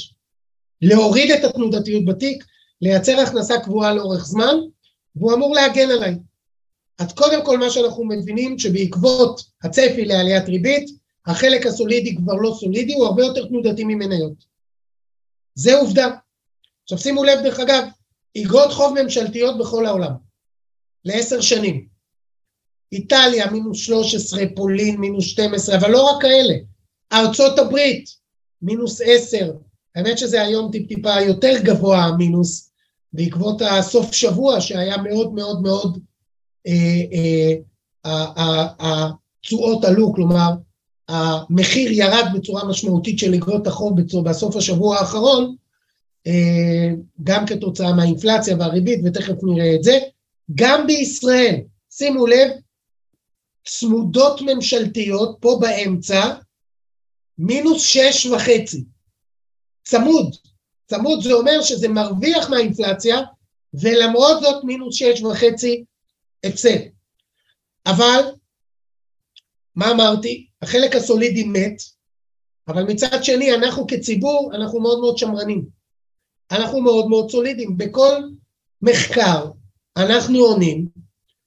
[0.81, 2.45] להוריד את התנודתיות בתיק,
[2.81, 4.55] לייצר הכנסה קבועה לאורך זמן,
[5.15, 6.15] והוא אמור להגן עליי.
[6.99, 10.89] אז קודם כל מה שאנחנו מבינים שבעקבות הצפי לעליית ריבית,
[11.25, 14.33] החלק הסולידי כבר לא סולידי, הוא הרבה יותר תנודתי ממניות.
[15.55, 16.09] זה עובדה.
[16.83, 17.83] עכשיו שימו לב דרך אגב,
[18.37, 20.11] אגרות חוב ממשלתיות בכל העולם,
[21.05, 21.87] לעשר שנים.
[22.91, 26.53] איטליה מינוס 13, פולין מינוס 12, אבל לא רק כאלה,
[27.13, 28.09] ארצות הברית
[28.61, 29.51] מינוס 10,
[29.95, 32.71] האמת שזה היום טיפ טיפה יותר גבוה המינוס,
[33.13, 35.99] בעקבות הסוף שבוע שהיה מאוד מאוד מאוד,
[38.03, 40.49] התשואות אה, אה, עלו, כלומר
[41.07, 45.55] המחיר ירד בצורה משמעותית של אגרות החוב בסוף השבוע האחרון,
[46.27, 46.89] אה,
[47.23, 49.99] גם כתוצאה מהאינפלציה והריבית, ותכף נראה את זה.
[50.55, 51.55] גם בישראל,
[51.89, 52.51] שימו לב,
[53.65, 56.33] צמודות ממשלתיות פה באמצע,
[57.37, 58.83] מינוס שש וחצי.
[59.83, 60.35] צמוד.
[60.87, 63.21] צמוד זה אומר שזה מרוויח מהאינפלציה,
[63.73, 65.83] ולמרות זאת מינוס שש וחצי
[66.45, 66.79] הפסד.
[67.85, 68.21] אבל,
[69.75, 70.47] מה אמרתי?
[70.61, 71.81] החלק הסולידי מת,
[72.67, 75.65] אבל מצד שני אנחנו כציבור, אנחנו מאוד מאוד שמרנים.
[76.51, 77.77] אנחנו מאוד מאוד סולידיים.
[77.77, 78.21] בכל
[78.81, 79.51] מחקר
[79.97, 80.87] אנחנו עונים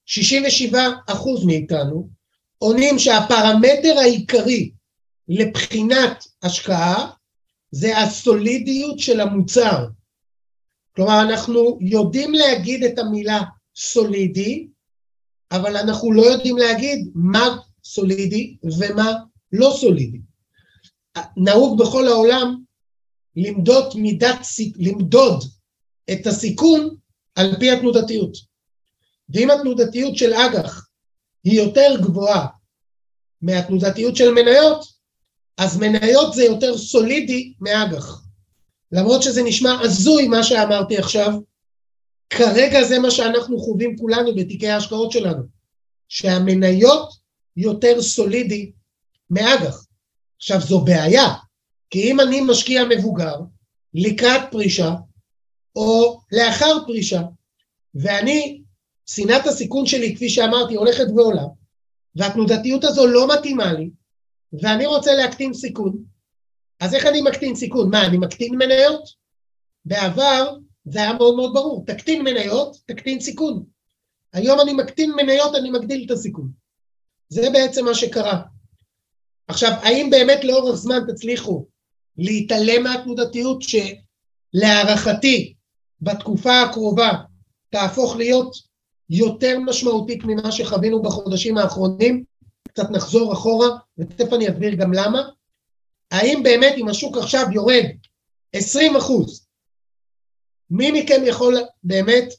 [0.05, 2.09] 67 אחוז מאיתנו
[2.57, 4.71] עונים שהפרמטר העיקרי
[5.27, 7.11] לבחינת השקעה
[7.71, 9.87] זה הסולידיות של המוצר.
[10.95, 13.41] כלומר, אנחנו יודעים להגיד את המילה
[13.75, 14.67] סולידי,
[15.51, 19.13] אבל אנחנו לא יודעים להגיד מה סולידי ומה
[19.51, 20.21] לא סולידי.
[21.37, 22.63] נהוג בכל העולם
[23.35, 24.39] למדוד, מידת,
[24.77, 25.43] למדוד
[26.11, 26.95] את הסיכון
[27.35, 28.37] על פי התנודתיות.
[29.29, 30.87] ואם התנודתיות של אג"ח
[31.43, 32.47] היא יותר גבוהה
[33.41, 34.85] מהתנודתיות של מניות,
[35.57, 38.21] אז מניות זה יותר סולידי מאג"ח.
[38.91, 41.33] למרות שזה נשמע הזוי מה שאמרתי עכשיו,
[42.29, 45.43] כרגע זה מה שאנחנו חווים כולנו בתיקי ההשקעות שלנו,
[46.09, 47.09] שהמניות
[47.57, 48.71] יותר סולידי
[49.29, 49.85] מאג"ח.
[50.37, 51.27] עכשיו זו בעיה,
[51.89, 53.35] כי אם אני משקיע מבוגר
[53.93, 54.93] לקראת פרישה,
[55.75, 57.21] או לאחר פרישה,
[57.95, 58.61] ואני
[59.05, 61.45] שנאת הסיכון שלי, כפי שאמרתי, הולכת ועולה,
[62.15, 63.89] והתנודתיות הזו לא מתאימה לי,
[64.61, 66.03] ואני רוצה להקטין סיכון,
[66.79, 67.89] אז איך אני מקטין סיכון?
[67.89, 69.03] מה, אני מקטין מניות?
[69.85, 70.55] בעבר
[70.89, 73.63] זה היה מאוד מאוד ברור, תקטין מניות, תקטין סיכון.
[74.33, 76.51] היום אני מקטין מניות, אני מגדיל את הסיכון.
[77.29, 78.41] זה בעצם מה שקרה.
[79.47, 81.65] עכשיו, האם באמת לאורך זמן תצליחו
[82.17, 85.53] להתעלם מהתנודתיות שלהערכתי
[86.01, 87.11] בתקופה הקרובה
[87.69, 88.55] תהפוך להיות
[89.09, 92.23] יותר משמעותית ממה שחווינו בחודשים האחרונים,
[92.67, 95.29] קצת נחזור אחורה, ותכף אני אסביר גם למה.
[96.11, 97.83] האם באמת אם השוק עכשיו יורד
[98.53, 99.46] 20 אחוז,
[100.71, 102.33] מי מכם יכול באמת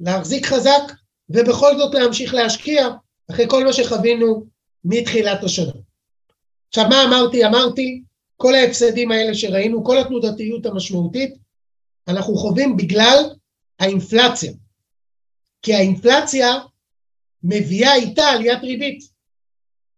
[0.00, 0.92] להחזיק חזק
[1.30, 2.88] ובכל זאת להמשיך להשקיע
[3.30, 4.44] אחרי כל מה שחווינו
[4.84, 5.72] מתחילת השנה?
[6.68, 7.46] עכשיו מה אמרתי?
[7.46, 8.02] אמרתי
[8.36, 11.34] כל ההפסדים האלה שראינו, כל התנודתיות המשמעותית,
[12.08, 13.24] אנחנו חווים בגלל
[13.78, 14.52] האינפלציה.
[15.62, 16.54] כי האינפלציה
[17.42, 19.04] מביאה איתה עליית ריבית.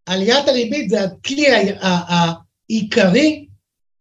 [0.06, 1.46] עליית הריבית זה הכלי
[2.70, 3.46] העיקרי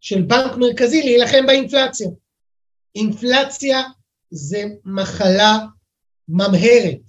[0.01, 2.07] של בנק מרכזי להילחם באינפלציה.
[2.99, 3.81] אינפלציה
[4.31, 5.57] זה מחלה
[6.27, 7.01] ממהרת.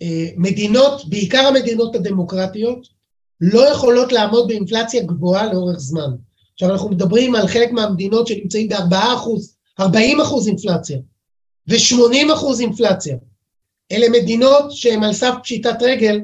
[0.00, 2.86] המדינות, בעיקר המדינות הדמוקרטיות,
[3.40, 6.10] לא יכולות לעמוד באינפלציה גבוהה לאורך זמן.
[6.52, 10.98] עכשיו אנחנו מדברים על חלק מהמדינות שנמצאים ב-4 אחוז, 40 אחוז אינפלציה
[11.68, 13.16] ו-80 אחוז אינפלציה.
[13.92, 16.20] אלה מדינות שהן על סף פשיטת רגל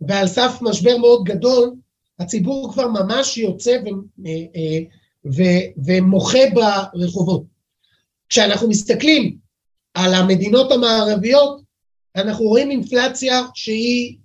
[0.00, 1.74] ועל סף משבר מאוד גדול,
[2.18, 3.88] הציבור כבר ממש יוצא ו,
[4.26, 4.78] אה, אה,
[5.26, 5.42] ו,
[5.86, 7.42] ומוחה ברחובות.
[8.28, 9.36] כשאנחנו מסתכלים
[9.94, 11.60] על המדינות המערביות,
[12.16, 14.16] אנחנו רואים אינפלציה שהיא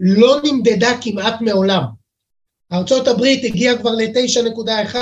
[0.00, 1.82] לא נמדדה כמעט מעולם.
[2.72, 4.96] ארה"ב הגיעה כבר ל-9.1,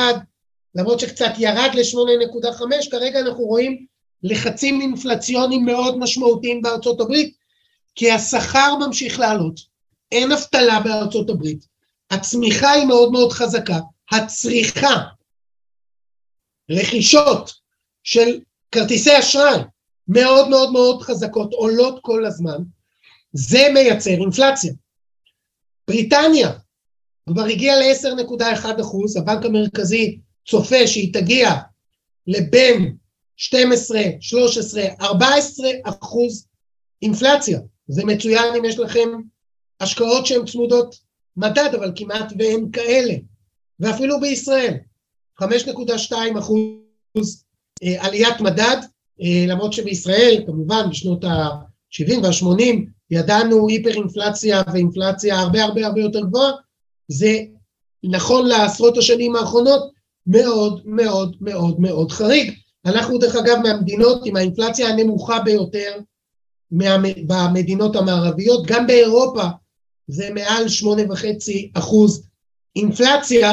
[0.74, 3.86] למרות שקצת ירד ל-8.5, כרגע אנחנו רואים
[4.22, 7.34] לחצים אינפלציוניים מאוד משמעותיים בארצות הברית,
[7.94, 9.60] כי השכר ממשיך לעלות,
[10.12, 11.66] אין אבטלה בארצות הברית,
[12.10, 13.78] הצמיחה היא מאוד מאוד חזקה,
[14.12, 15.02] הצריכה,
[16.70, 17.52] רכישות
[18.02, 18.40] של
[18.72, 19.60] כרטיסי אשראי
[20.08, 22.58] מאוד מאוד מאוד חזקות, עולות כל הזמן,
[23.32, 24.72] זה מייצר אינפלציה.
[25.88, 26.52] בריטניה
[27.28, 31.50] כבר הגיעה ל-10.1 אחוז, הבנק המרכזי צופה שהיא תגיע
[32.26, 32.96] לבין
[33.36, 36.46] 12, 13, 14 אחוז
[37.02, 37.60] אינפלציה.
[37.88, 39.08] זה מצוין אם יש לכם
[39.80, 40.94] השקעות שהן צמודות
[41.36, 43.14] מדד, אבל כמעט ואין כאלה.
[43.80, 44.74] ואפילו בישראל,
[45.42, 47.44] 5.2 אחוז
[47.82, 48.76] אה, עליית מדד,
[49.22, 52.62] אה, למרות שבישראל, כמובן, בשנות ה-70 וה-80,
[53.10, 56.52] ידענו היפר אינפלציה ואינפלציה הרבה הרבה הרבה יותר גבוהה,
[57.08, 57.38] זה
[58.04, 59.90] נכון לעשרות השנים האחרונות
[60.26, 62.54] מאוד מאוד מאוד מאוד חריג.
[62.86, 65.98] אנחנו דרך אגב מהמדינות עם האינפלציה הנמוכה ביותר
[66.70, 69.42] במדינות המערביות, גם באירופה
[70.08, 72.26] זה מעל שמונה וחצי אחוז
[72.76, 73.52] אינפלציה,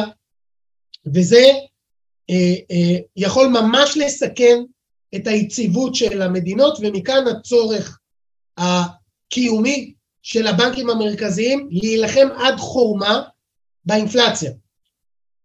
[1.14, 1.44] וזה
[3.16, 4.58] יכול ממש לסכן
[5.16, 8.00] את היציבות של המדינות, ומכאן הצורך
[8.58, 13.22] הקיומי של הבנקים המרכזיים להילחם עד חורמה
[13.86, 14.52] באינפלציה.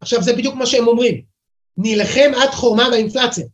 [0.01, 1.23] עכשיו זה בדיוק מה שהם אומרים,
[1.77, 3.47] נילחם עד חורמה באינפלציה.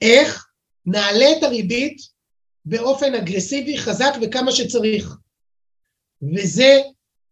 [0.00, 0.46] איך?
[0.86, 1.96] נעלה את הריבית
[2.64, 5.16] באופן אגרסיבי, חזק וכמה שצריך.
[6.34, 6.80] וזה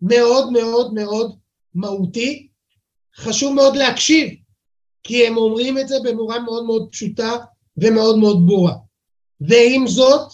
[0.03, 1.39] מאוד מאוד מאוד
[1.75, 2.49] מהותי.
[3.17, 4.35] חשוב מאוד להקשיב,
[5.09, 7.37] כי הם אומרים את זה במורה מאוד מאוד פשוטה
[7.77, 8.75] ומאוד מאוד ברורה.
[9.41, 10.33] ועם זאת,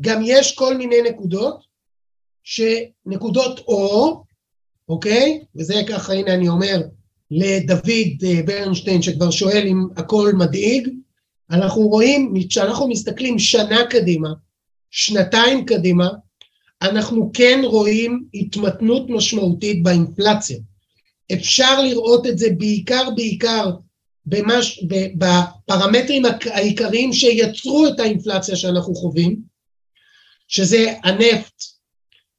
[0.00, 1.64] גם יש כל מיני נקודות,
[2.42, 4.24] שנקודות אור,
[4.88, 5.44] אוקיי?
[5.56, 6.82] וזה ככה, הנה אני אומר
[7.30, 10.88] לדוד אה, ברנשטיין, שכבר שואל אם הכל מדאיג,
[11.50, 14.28] אנחנו רואים, כשאנחנו מסתכלים שנה קדימה,
[14.90, 16.08] שנתיים קדימה,
[16.82, 20.58] אנחנו כן רואים התמתנות משמעותית באינפלציה.
[21.32, 23.70] אפשר לראות את זה בעיקר בעיקר
[24.26, 24.84] במש,
[25.18, 29.36] בפרמטרים העיקריים שיצרו את האינפלציה שאנחנו חווים,
[30.48, 31.62] שזה הנפט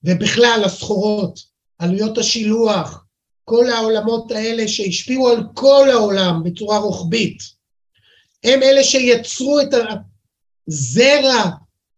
[0.03, 1.39] ובכלל הסחורות,
[1.79, 3.05] עלויות השילוח,
[3.43, 7.37] כל העולמות האלה שהשפיעו על כל העולם בצורה רוחבית,
[8.43, 9.67] הם אלה שיצרו את
[10.67, 11.49] הזרע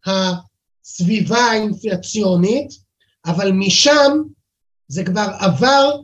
[0.06, 2.68] הסביבה האינפלציונית,
[3.26, 4.12] אבל משם
[4.88, 6.00] זה כבר עבר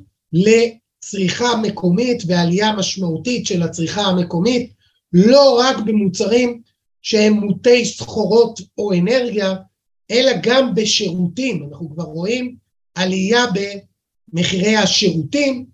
[1.06, 4.74] לצריכה מקומית ועלייה משמעותית של הצריכה המקומית,
[5.14, 6.62] לא רק במוצרים
[7.02, 9.56] שהם מוטי סחורות או אנרגיה,
[10.12, 11.68] אלא גם בשירותים.
[11.70, 12.56] אנחנו כבר רואים
[12.96, 13.46] עלייה
[14.34, 15.66] במחירי השירותים,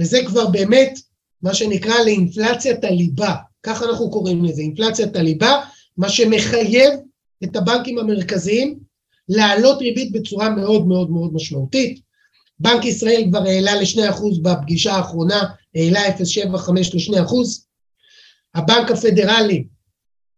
[0.00, 0.98] וזה כבר באמת
[1.42, 3.34] מה שנקרא לאינפלציית הליבה.
[3.62, 5.60] ככה אנחנו קוראים לזה, אינפלציית הליבה,
[5.96, 6.92] מה שמחייב
[7.44, 8.78] את הבנקים המרכזיים
[9.28, 12.03] להעלות ריבית בצורה מאוד מאוד מאוד משמעותית.
[12.58, 15.42] בנק ישראל כבר העלה ל-2% בפגישה האחרונה,
[15.74, 17.34] העלה 0.75 ל-2%.
[18.54, 19.64] הבנק הפדרלי,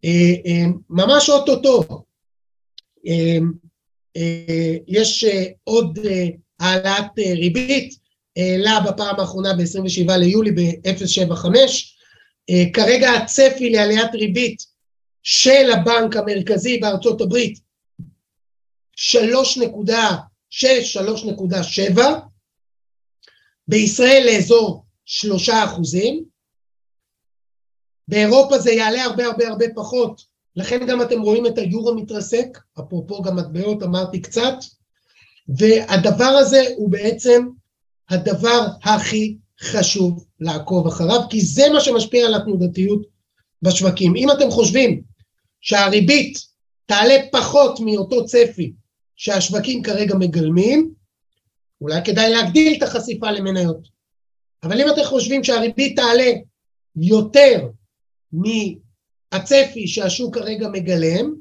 [0.05, 2.05] אה, אה, ממש אוטוטו,
[3.07, 3.39] אה,
[4.89, 5.25] יש
[5.65, 5.99] עוד
[6.61, 7.95] העלאת ריבית,
[8.37, 11.47] העלה בפעם האחרונה ב-27 ליולי ב-0.75,
[12.51, 14.63] אה, כרגע הצפי לעליית ריבית
[15.23, 17.59] של הבנק המרכזי בארצות הברית
[20.51, 22.01] 3.6-3.7,
[23.69, 26.25] בישראל לאזור 3 אחוזים,
[28.09, 30.23] באירופה זה יעלה הרבה הרבה הרבה פחות,
[30.57, 34.55] לכן גם אתם רואים את היורו מתרסק, אפרופו גם מטבעות אמרתי קצת,
[35.49, 37.49] והדבר הזה הוא בעצם
[38.11, 43.03] הדבר הכי חשוב לעקוב אחריו, כי זה מה שמשפיע על התנודתיות
[43.63, 44.17] בשווקים.
[44.17, 45.03] אם אתם חושבים
[45.61, 46.39] שהריבית
[46.87, 48.73] תעלה פחות מאותו צפי
[49.17, 50.95] שהשווקים כרגע מגלמים,
[51.81, 53.89] אולי כדאי להגדיל את החשיפה למניות.
[54.63, 56.33] אבל אם אתם חושבים שהריבית תעלה
[56.97, 57.69] יותר
[58.33, 61.35] מהצפי שהשוק כרגע מגלם,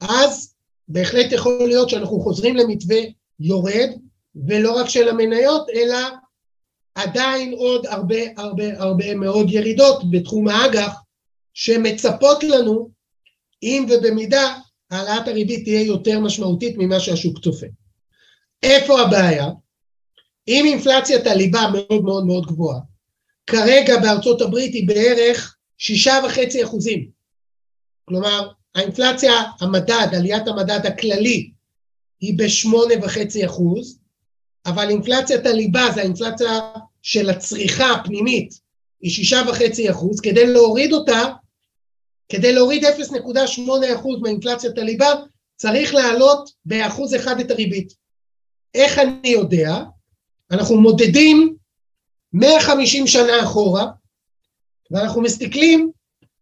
[0.00, 0.54] אז
[0.88, 2.98] בהחלט יכול להיות שאנחנו חוזרים למתווה
[3.40, 3.90] יורד,
[4.46, 5.98] ולא רק של המניות, אלא
[6.94, 10.94] עדיין עוד הרבה הרבה הרבה מאוד ירידות בתחום האג"ח
[11.54, 12.90] שמצפות לנו
[13.62, 14.58] אם ובמידה
[14.94, 17.66] העלאת הריבית תהיה יותר משמעותית ממה שהשוק צופה.
[18.62, 19.48] איפה הבעיה?
[20.48, 22.80] אם אינפלציית הליבה מאוד מאוד מאוד גבוהה,
[23.46, 27.08] כרגע בארצות הברית היא בערך שישה וחצי אחוזים.
[28.04, 31.50] כלומר, האינפלציה, המדד, עליית המדד הכללי,
[32.20, 33.98] היא בשמונה וחצי אחוז,
[34.66, 36.60] אבל אינפלציית הליבה, זה האינפלציה
[37.02, 38.60] של הצריכה הפנימית,
[39.00, 41.22] היא שישה וחצי אחוז, כדי להוריד אותה,
[42.28, 42.88] כדי להוריד 0.8
[43.94, 45.08] אחוז מאינפלציית הליבה,
[45.56, 47.92] צריך להעלות באחוז אחד את הריבית.
[48.74, 49.74] איך אני יודע?
[50.50, 51.56] אנחנו מודדים
[52.32, 53.86] 150 שנה אחורה,
[54.90, 55.90] ואנחנו מסתכלים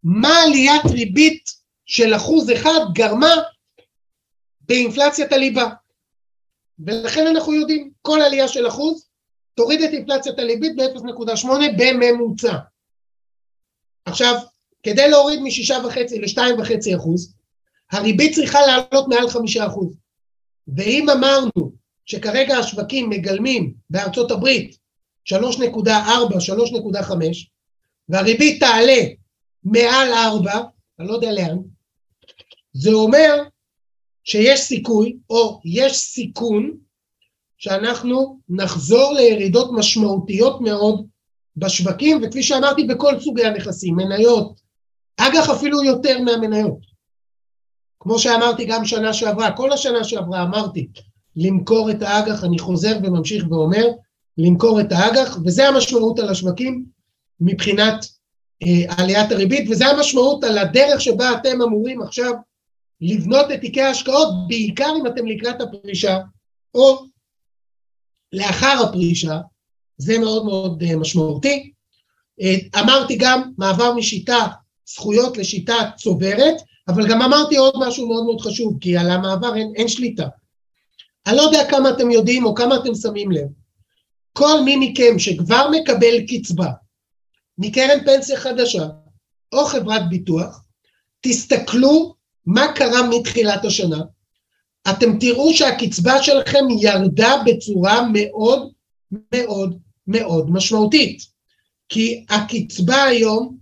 [0.05, 1.45] מה עליית ריבית
[1.87, 3.35] של אחוז אחד גרמה
[4.61, 5.69] באינפלציית הליבה.
[6.79, 9.09] ולכן אנחנו יודעים, כל עלייה של אחוז
[9.55, 12.57] תוריד את אינפלציית הליבית ב-0.8 בממוצע.
[14.05, 14.35] עכשיו,
[14.83, 17.35] כדי להוריד מ-6.5 ל-2.5 אחוז,
[17.93, 19.97] הריבית צריכה לעלות מעל 5 אחוז.
[20.77, 21.73] ואם אמרנו
[22.07, 24.77] שכרגע השווקים מגלמים בארצות הברית
[25.29, 25.35] 3.4,
[26.99, 27.13] 3.5,
[28.09, 29.03] והריבית תעלה
[29.65, 30.61] מעל 4,
[31.01, 31.59] אני לא יודע לאן,
[32.73, 33.43] זה אומר
[34.25, 36.77] שיש סיכוי, או יש סיכון,
[37.59, 41.07] שאנחנו נחזור לירידות משמעותיות מאוד
[41.57, 44.62] בשווקים, וכפי שאמרתי, בכל סוגי הנכסים, מניות,
[45.27, 46.93] אג"ח אפילו יותר מהמניות.
[48.01, 50.89] כמו שאמרתי גם שנה שעברה, כל השנה שעברה אמרתי,
[51.37, 53.87] למכור את האג"ח, אני חוזר וממשיך ואומר,
[54.39, 56.85] למכור את האג"ח, וזה המשמעות על השווקים
[57.41, 58.07] מבחינת
[58.63, 62.33] אה, עליית הריבית, וזה המשמעות על הדרך שבה אתם אמורים עכשיו
[63.01, 66.19] לבנות את תיקי ההשקעות, בעיקר אם אתם לקראת הפרישה,
[66.75, 67.05] או
[68.33, 69.39] לאחר הפרישה,
[69.97, 71.73] זה מאוד מאוד אה, משמעותי.
[72.41, 74.47] אה, אמרתי גם מעבר משיטה
[74.87, 76.55] זכויות לשיטה צוברת,
[76.89, 80.27] אבל גם אמרתי עוד משהו מאוד מאוד חשוב, כי על המעבר אין, אין שליטה.
[81.27, 83.47] אני לא יודע כמה אתם יודעים או כמה אתם שמים לב.
[84.33, 86.71] כל מי מכם שכבר מקבל קצבה
[87.59, 88.87] מקרן פנסיה חדשה
[89.53, 90.63] או חברת ביטוח,
[91.21, 92.15] תסתכלו
[92.47, 94.01] מה קרה מתחילת השנה,
[94.91, 98.73] אתם תראו שהקצבה שלכם ירדה בצורה מאוד
[99.33, 101.23] מאוד מאוד משמעותית.
[101.89, 103.62] כי הקצבה היום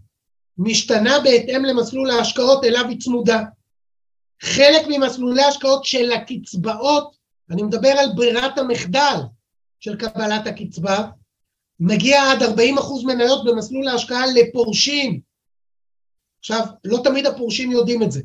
[0.62, 3.42] משתנה בהתאם למסלול ההשקעות אליו היא צמודה.
[4.42, 7.16] חלק ממסלולי ההשקעות של הקצבאות,
[7.50, 9.16] אני מדבר על ברירת המחדל
[9.80, 11.10] של קבלת הקצבה,
[11.80, 12.46] מגיע עד 40%
[13.04, 15.20] מניות במסלול ההשקעה לפורשים.
[16.40, 18.22] עכשיו, לא תמיד הפורשים יודעים את זה.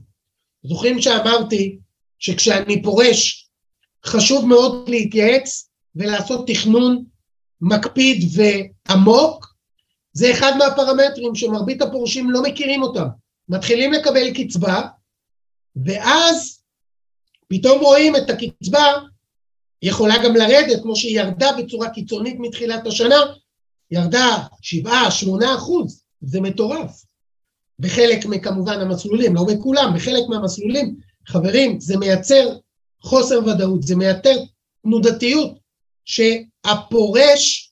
[0.63, 1.77] זוכרים שאמרתי
[2.19, 3.49] שכשאני פורש
[4.05, 7.05] חשוב מאוד להתייעץ ולעשות תכנון
[7.61, 9.54] מקפיד ועמוק,
[10.15, 13.07] זה אחד מהפרמטרים שמרבית הפורשים לא מכירים אותם.
[13.49, 14.81] מתחילים לקבל קצבה,
[15.85, 16.61] ואז
[17.47, 18.85] פתאום רואים את הקצבה
[19.81, 23.15] יכולה גם לרדת, כמו שהיא ירדה בצורה קיצונית מתחילת השנה,
[23.91, 24.37] ירדה
[24.85, 24.89] 7-8
[25.57, 27.05] אחוז, זה מטורף.
[27.79, 30.95] בחלק מכמובן המסלולים, לא בכולם, בחלק מהמסלולים,
[31.27, 32.57] חברים, זה מייצר
[33.01, 34.35] חוסר ודאות, זה מייצר
[34.83, 35.57] תנודתיות
[36.05, 37.64] שהפורש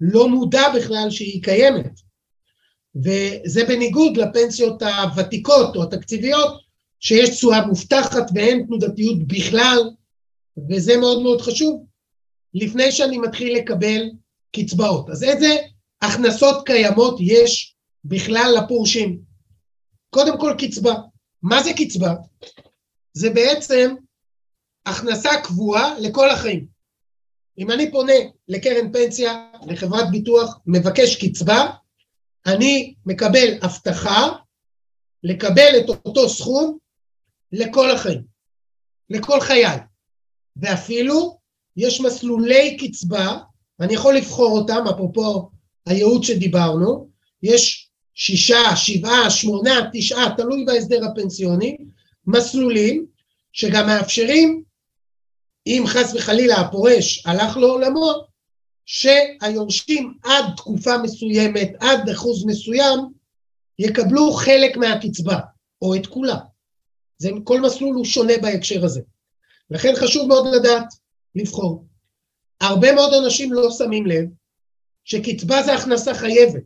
[0.00, 2.00] לא מודע בכלל שהיא קיימת.
[2.96, 6.60] וזה בניגוד לפנסיות הוותיקות או התקציביות,
[7.00, 9.78] שיש תשואה מובטחת ואין תנודתיות בכלל,
[10.70, 11.84] וזה מאוד מאוד חשוב,
[12.54, 14.10] לפני שאני מתחיל לקבל
[14.56, 15.10] קצבאות.
[15.10, 15.56] אז איזה
[16.02, 17.74] הכנסות קיימות יש
[18.04, 19.20] בכלל לפורשים?
[20.10, 20.94] קודם כל קצבה.
[21.42, 22.14] מה זה קצבה?
[23.12, 23.94] זה בעצם
[24.86, 26.66] הכנסה קבועה לכל החיים.
[27.58, 28.12] אם אני פונה
[28.48, 31.70] לקרן פנסיה, לחברת ביטוח, מבקש קצבה,
[32.46, 34.28] אני מקבל הבטחה
[35.22, 36.78] לקבל את אותו סכום
[37.52, 38.22] לכל החיים,
[39.10, 39.78] לכל חיי.
[40.56, 41.38] ואפילו
[41.76, 43.38] יש מסלולי קצבה,
[43.78, 45.50] ואני יכול לבחור אותם, אפרופו
[45.86, 47.08] הייעוד שדיברנו,
[47.42, 51.76] יש שישה, שבעה, שמונה, תשעה, תלוי בהסדר הפנסיוני,
[52.26, 53.06] מסלולים
[53.52, 54.62] שגם מאפשרים,
[55.66, 58.12] אם חס וחלילה הפורש הלך לעולמו,
[58.86, 62.98] שהיורשים עד תקופה מסוימת, עד אחוז מסוים,
[63.78, 65.38] יקבלו חלק מהקצבה,
[65.82, 66.36] או את כולה.
[67.18, 69.00] זה, כל מסלול הוא שונה בהקשר הזה.
[69.70, 70.86] לכן חשוב מאוד לדעת
[71.34, 71.84] לבחור.
[72.60, 74.24] הרבה מאוד אנשים לא שמים לב
[75.04, 76.62] שקצבה זה הכנסה חייבת.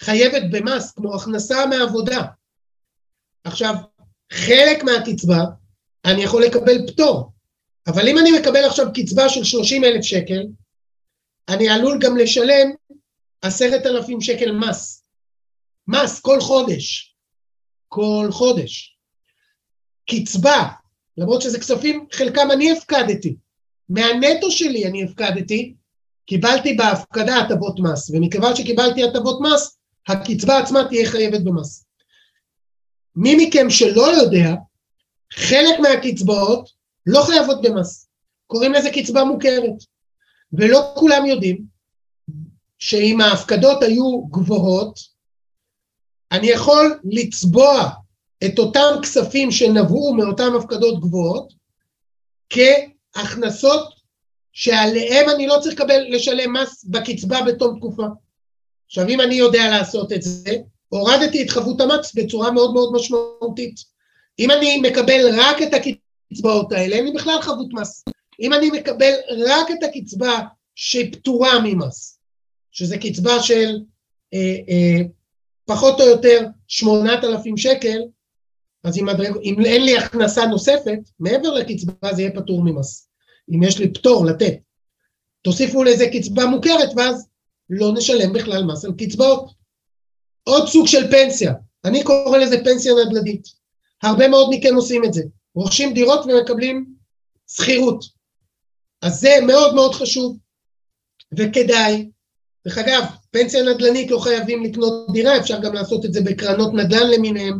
[0.00, 2.22] חייבת במס, כמו הכנסה מעבודה.
[3.44, 3.74] עכשיו,
[4.32, 5.44] חלק מהקצבה
[6.04, 7.32] אני יכול לקבל פטור,
[7.86, 10.42] אבל אם אני מקבל עכשיו קצבה של 30 אלף שקל,
[11.48, 12.70] אני עלול גם לשלם
[13.42, 15.04] עשרת אלפים שקל מס.
[15.88, 17.16] מס כל חודש.
[17.88, 18.96] כל חודש.
[20.10, 20.68] קצבה,
[21.16, 23.36] למרות שזה כספים, חלקם אני הפקדתי.
[23.88, 25.74] מהנטו שלי אני הפקדתי,
[26.26, 29.78] קיבלתי בהפקדה הטבות מס, ומכיוון שקיבלתי הטבות מס,
[30.08, 31.86] הקצבה עצמה תהיה חייבת במס.
[33.16, 34.54] מי מכם שלא יודע,
[35.32, 36.75] חלק מהקצבאות
[37.06, 38.08] לא חייבות במס,
[38.46, 39.84] קוראים לזה קצבה מוכרת,
[40.52, 41.64] ולא כולם יודעים
[42.78, 44.98] שאם ההפקדות היו גבוהות,
[46.32, 47.90] אני יכול לצבוע
[48.44, 51.52] את אותם כספים שנבעו מאותן הפקדות גבוהות
[52.50, 53.96] כהכנסות
[54.52, 58.06] שעליהם אני לא צריך לקבל, לשלם מס בקצבה בתום תקופה.
[58.86, 60.52] עכשיו אם אני יודע לעשות את זה,
[60.88, 63.74] הורדתי את חבות המס בצורה מאוד מאוד משמעותית.
[64.38, 65.74] אם אני מקבל רק את
[66.32, 68.04] הקצבאות האלה, אין לי בכלל חבות מס.
[68.40, 69.12] אם אני מקבל
[69.46, 70.40] רק את הקצבה
[70.74, 72.18] שפטורה ממס,
[72.70, 73.78] שזה קצבה של
[74.34, 75.02] אה, אה,
[75.64, 77.98] פחות או יותר שמונת אלפים שקל,
[78.84, 83.08] אז אם, הדרג, אם אין לי הכנסה נוספת, מעבר לקצבה זה יהיה פטור ממס.
[83.54, 84.54] אם יש לי פטור לתת.
[85.42, 87.26] תוסיפו לזה קצבה מוכרת, ואז
[87.70, 89.50] לא נשלם בכלל מס על קצבאות.
[90.44, 91.52] עוד סוג של פנסיה,
[91.84, 93.48] אני קורא לזה פנסיה נדל"נית.
[94.02, 95.22] הרבה מאוד מכם עושים את זה.
[95.56, 96.86] רוכשים דירות ומקבלים
[97.50, 98.04] שכירות.
[99.02, 100.38] אז זה מאוד מאוד חשוב,
[101.38, 102.10] וכדאי.
[102.66, 107.10] דרך אגב, פנסיה נדל"נית לא חייבים לקנות דירה, אפשר גם לעשות את זה בקרנות נדל"ן
[107.10, 107.58] למיניהם,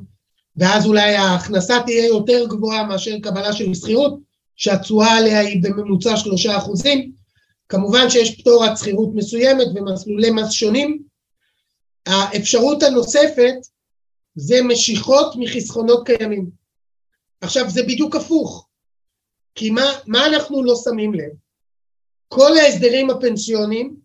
[0.57, 4.21] ואז אולי ההכנסה תהיה יותר גבוהה מאשר קבלה של שכירות,
[4.57, 7.13] שהתשואה עליה היא בממוצע שלושה אחוזים.
[7.69, 11.03] כמובן שיש פטור עד שכירות מסוימת ומסלולי מס שונים.
[12.07, 13.55] האפשרות הנוספת
[14.35, 16.66] זה משיכות מחסכונות קיימים.
[17.41, 18.69] עכשיו זה בדיוק הפוך,
[19.55, 21.33] כי מה, מה אנחנו לא שמים לב?
[22.29, 23.97] כל ההסדרים הפנסיוניים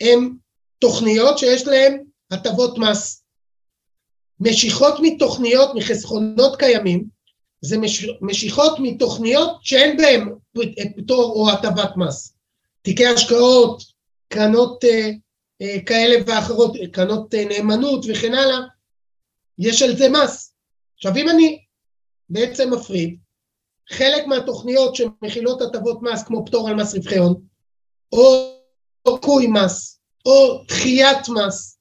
[0.00, 0.36] הם
[0.78, 3.24] תוכניות שיש להן הטבות מס.
[4.40, 7.04] משיכות מתוכניות, מחסכונות קיימים,
[7.60, 10.28] זה מש, משיכות מתוכניות שאין בהן
[10.96, 12.34] פטור או הטבת מס.
[12.82, 13.82] תיקי השקעות,
[14.28, 15.10] קרנות אה,
[15.62, 18.58] אה, כאלה ואחרות, קרנות אה, נאמנות וכן הלאה,
[19.58, 20.54] יש על זה מס.
[20.96, 21.64] עכשיו אם אני
[22.30, 23.18] בעצם מפריד,
[23.90, 27.42] חלק מהתוכניות שמכילות הטבות מס כמו פטור על מס רווחי הון,
[28.12, 31.78] או קוי מס, או דחיית מס,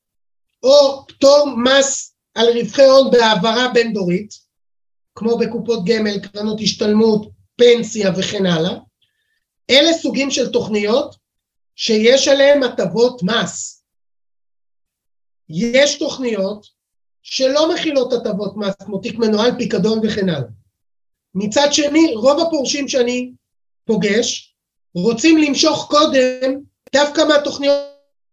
[0.63, 4.33] או פטור מס על רווחי הון בהעברה בין דורית,
[5.15, 8.77] כמו בקופות גמל, קרנות השתלמות, פנסיה וכן הלאה,
[9.69, 11.15] אלה סוגים של תוכניות
[11.75, 13.83] שיש עליהן הטבות מס.
[15.49, 16.76] יש תוכניות
[17.29, 20.49] שלא מכילות הטבות מס, כמו תיק מנוהל, פיקדון וכן הלאה.
[21.35, 23.31] מצד שני, רוב הפורשים שאני
[23.85, 24.55] פוגש
[24.95, 26.61] רוצים למשוך קודם
[26.93, 27.77] דווקא מהתוכניות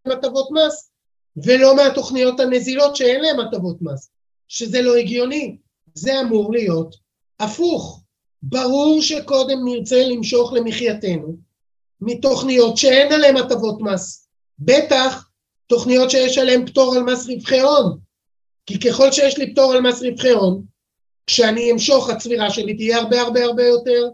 [0.07, 0.91] עם הטבות מס,
[1.37, 4.11] ולא מהתוכניות הנזילות שאין להן הטבות מס,
[4.49, 5.57] שזה לא הגיוני.
[5.95, 6.97] זה אמור להיות
[7.41, 8.03] הפוך.
[8.43, 11.37] ברור שקודם נרצה למשוך למחייתנו
[12.01, 14.29] מתוכניות שאין עליהן הטבות מס,
[14.59, 15.29] בטח
[15.67, 18.04] תוכניות שיש עליהן פטור על מס רווחי הון,
[18.67, 20.63] כי ככל שיש לי פטור על מס רווחי הון,
[21.27, 24.09] כשאני אמשוך הצבירה שלי תהיה הרבה הרבה הרבה יותר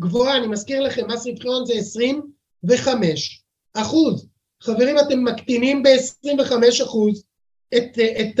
[0.00, 3.42] גבוהה, אני מזכיר לכם, מס רווחי הון זה 25
[3.74, 4.26] אחוז.
[4.62, 7.24] חברים, אתם מקטינים ב-25 אחוז
[7.76, 8.40] את, את,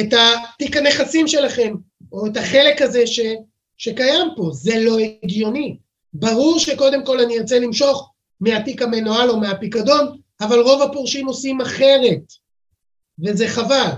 [0.00, 0.14] את
[0.58, 1.74] תיק הנכסים שלכם,
[2.12, 3.20] או את החלק הזה ש,
[3.76, 5.76] שקיים פה, זה לא הגיוני.
[6.12, 12.32] ברור שקודם כל אני ארצה למשוך מהתיק המנוהל או מהפיקדון, אבל רוב הפורשים עושים אחרת,
[13.18, 13.90] וזה חבל.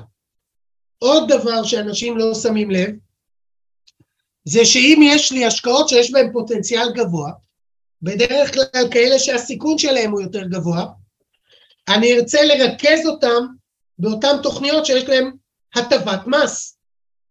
[0.98, 2.90] עוד דבר שאנשים לא שמים לב,
[4.44, 7.32] זה שאם יש לי השקעות שיש בהן פוטנציאל גבוה,
[8.02, 10.86] בדרך כלל כאלה שהסיכון שלהם הוא יותר גבוה,
[11.88, 13.46] אני ארצה לרכז אותם
[13.98, 15.30] באותן תוכניות שיש להן
[15.74, 16.78] הטבת מס,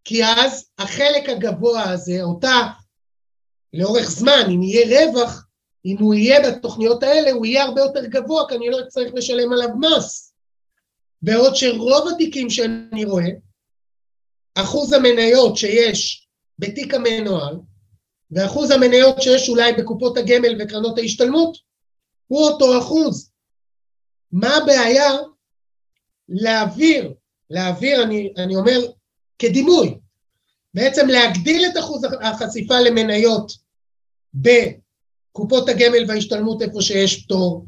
[0.04, 2.66] כי אז החלק הגבוה הזה, אותה
[3.74, 5.46] לאורך זמן, אם יהיה רווח,
[5.86, 9.52] אם הוא יהיה בתוכניות האלה, הוא יהיה הרבה יותר גבוה, כי אני לא אצטרך לשלם
[9.52, 10.32] עליו מס.
[11.22, 13.28] בעוד שרוב התיקים שאני רואה,
[14.56, 16.28] אחוז המניות שיש
[16.58, 17.56] בתיק המנוהל,
[18.30, 21.56] ואחוז המניות שיש אולי בקופות הגמל וקרנות ההשתלמות,
[22.26, 23.30] הוא אותו אחוז.
[24.32, 25.12] מה הבעיה
[26.28, 27.14] להעביר,
[27.50, 28.80] להעביר, אני, אני אומר
[29.38, 29.98] כדימוי,
[30.74, 33.52] בעצם להגדיל את אחוז החשיפה למניות
[34.34, 37.66] בקופות הגמל וההשתלמות איפה שיש פטור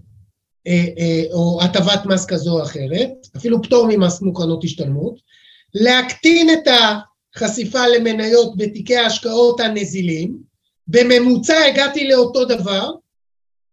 [0.66, 5.20] אה, אה, או הטבת מס כזו או אחרת, אפילו פטור ממס מוקרנות השתלמות,
[5.74, 6.68] להקטין את
[7.36, 10.38] החשיפה למניות בתיקי ההשקעות הנזילים,
[10.88, 12.90] בממוצע הגעתי לאותו דבר,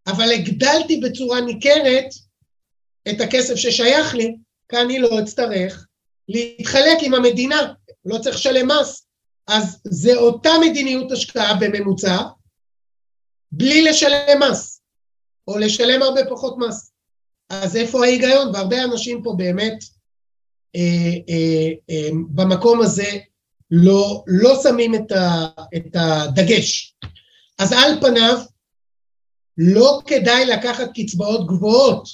[0.08, 2.06] אבל הגדלתי בצורה ניכרת
[3.10, 4.36] את הכסף ששייך לי,
[4.70, 5.88] כי אני לא אצטרך
[6.30, 7.74] להתחלק עם המדינה,
[8.06, 9.06] לא צריך לשלם מס.
[9.48, 12.18] אז זה אותה מדיניות השקעה בממוצע,
[13.52, 14.82] בלי לשלם מס,
[15.48, 16.91] או לשלם הרבה פחות מס.
[17.50, 18.48] אז איפה ההיגיון?
[18.54, 19.84] והרבה אנשים פה באמת
[22.30, 23.17] במקום הזה
[23.71, 26.95] לא, לא שמים את, ה, את הדגש.
[27.59, 28.38] אז על פניו
[29.57, 32.07] לא כדאי לקחת קצבאות גבוהות,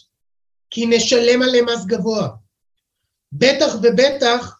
[0.69, 2.27] כי נשלם עליהם מס גבוה.
[3.31, 4.59] בטח ובטח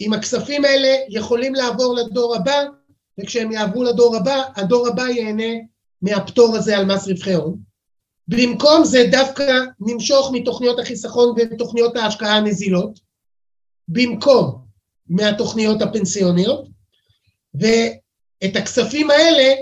[0.00, 2.64] אם הכספים האלה יכולים לעבור לדור הבא,
[3.20, 5.52] וכשהם יעברו לדור הבא, הדור הבא ייהנה
[6.02, 7.58] מהפטור הזה על מס רווחי הון.
[8.28, 13.05] במקום זה דווקא נמשוך מתוכניות החיסכון ותוכניות ההשקעה הנזילות,
[13.88, 14.58] במקום
[15.08, 16.68] מהתוכניות הפנסיוניות,
[17.54, 19.54] ואת הכספים האלה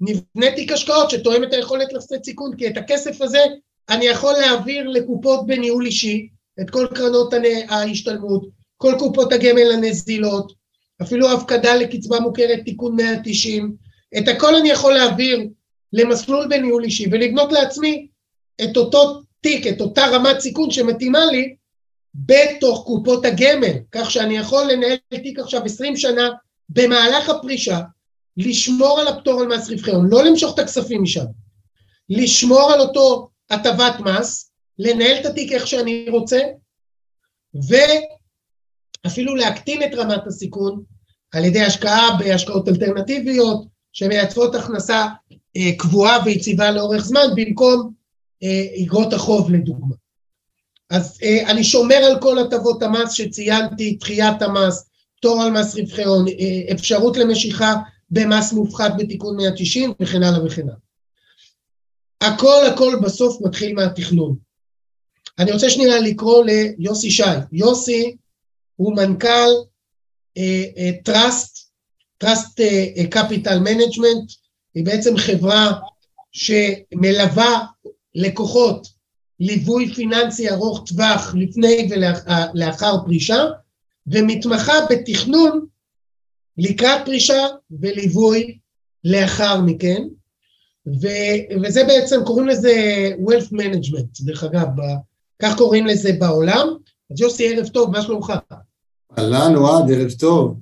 [0.00, 3.44] נבנה תיק השקעות שתואם את היכולת לשאת סיכון, כי את הכסף הזה
[3.88, 6.28] אני יכול להעביר לקופות בניהול אישי,
[6.60, 7.34] את כל קרנות
[7.68, 10.52] ההשתלמות, כל קופות הגמל הנזילות,
[11.02, 13.76] אפילו הפקדה לקצבה מוכרת תיקון 190,
[14.18, 15.48] את הכל אני יכול להעביר
[15.92, 18.08] למסלול בניהול אישי ולבנות לעצמי
[18.64, 21.54] את אותו תיק, את אותה רמת סיכון שמתאימה לי
[22.26, 26.28] בתוך קופות הגמל, כך שאני יכול לנהל תיק עכשיו 20 שנה
[26.68, 27.80] במהלך הפרישה,
[28.36, 31.24] לשמור על הפטור על מס רווחי הון, לא למשוך את הכספים משם,
[32.08, 36.40] לשמור על אותו הטבת מס, לנהל את התיק איך שאני רוצה,
[39.04, 40.82] ואפילו להקטין את רמת הסיכון
[41.32, 45.06] על ידי השקעה בהשקעות אלטרנטיביות שמייצרות הכנסה
[45.56, 47.92] אה, קבועה ויציבה לאורך זמן במקום
[48.74, 49.94] איגרות אה, החוב לדוגמה.
[50.90, 56.04] אז אה, אני שומר על כל הטבות המס שציינתי, דחיית המס, פטור על מס רווחי
[56.04, 56.24] הון,
[56.72, 57.74] אפשרות למשיכה
[58.10, 60.74] במס מופחת בתיקון 190 וכן הלאה וכן הלאה.
[62.20, 64.36] הכל הכל בסוף מתחיל מהתכנון.
[65.38, 67.22] אני רוצה שנייה לקרוא ליוסי שי.
[67.52, 68.16] יוסי
[68.76, 69.50] הוא מנכ"ל
[71.04, 71.70] Trust,
[72.18, 72.60] Trust
[73.10, 74.30] Capital Management,
[74.74, 75.72] היא בעצם חברה
[76.32, 77.64] שמלווה
[78.14, 78.97] לקוחות
[79.40, 83.44] ליווי פיננסי ארוך טווח לפני ולאחר פרישה,
[84.06, 85.66] ומתמחה בתכנון
[86.58, 88.58] לקראת פרישה וליווי
[89.04, 90.02] לאחר מכן,
[90.86, 92.72] ו- וזה בעצם, קוראים לזה
[93.26, 94.98] Wealth Management, דרך אגב, ב-
[95.42, 96.68] כך קוראים לזה בעולם.
[97.12, 98.32] אז יוסי, ערב טוב, מה שלומך?
[99.18, 100.60] אהלן, אוהד, ערב טוב.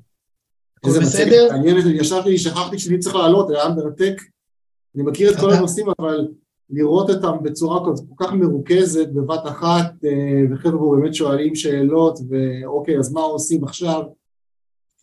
[0.78, 1.48] הכל בסדר?
[1.52, 4.22] מעניין, ישבתי, שכחתי שאני צריך לעלות, היה מרתק.
[4.94, 6.28] אני מכיר את כל הנושאים, אבל
[6.70, 13.12] לראות אותם בצורה כל כך מרוכזת בבת אחת, אה, וחבר'ה באמת שואלים שאלות, ואוקיי, אז
[13.12, 14.02] מה עושים עכשיו?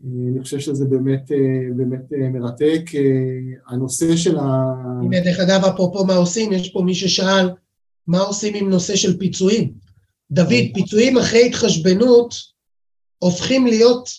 [0.06, 2.82] אה, אני חושב שזה באמת, אה, באמת מרתק.
[3.68, 4.74] הנושא של ה...
[5.02, 7.50] הנה, דרך אגב, אפרופו מה עושים, יש פה מי ששאל
[8.08, 9.74] מה עושים עם נושא של פיצויים.
[10.32, 12.34] דוד, פיצויים אחרי התחשבנות
[13.20, 14.10] הופכים להיות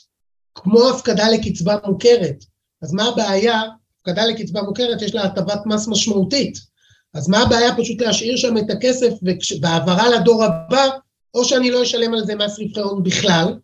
[0.55, 2.45] כמו הפקדה לקצבה מוכרת.
[2.83, 3.63] אז מה הבעיה?
[4.01, 6.74] הפקדה לקצבה מוכרת יש לה הטבת מס משמעותית.
[7.15, 9.13] אז מה הבעיה פשוט להשאיר שם את הכסף
[9.61, 10.89] בהעברה לדור הבא,
[11.35, 13.59] או שאני לא אשלם על זה מס רווחי הון בכלל,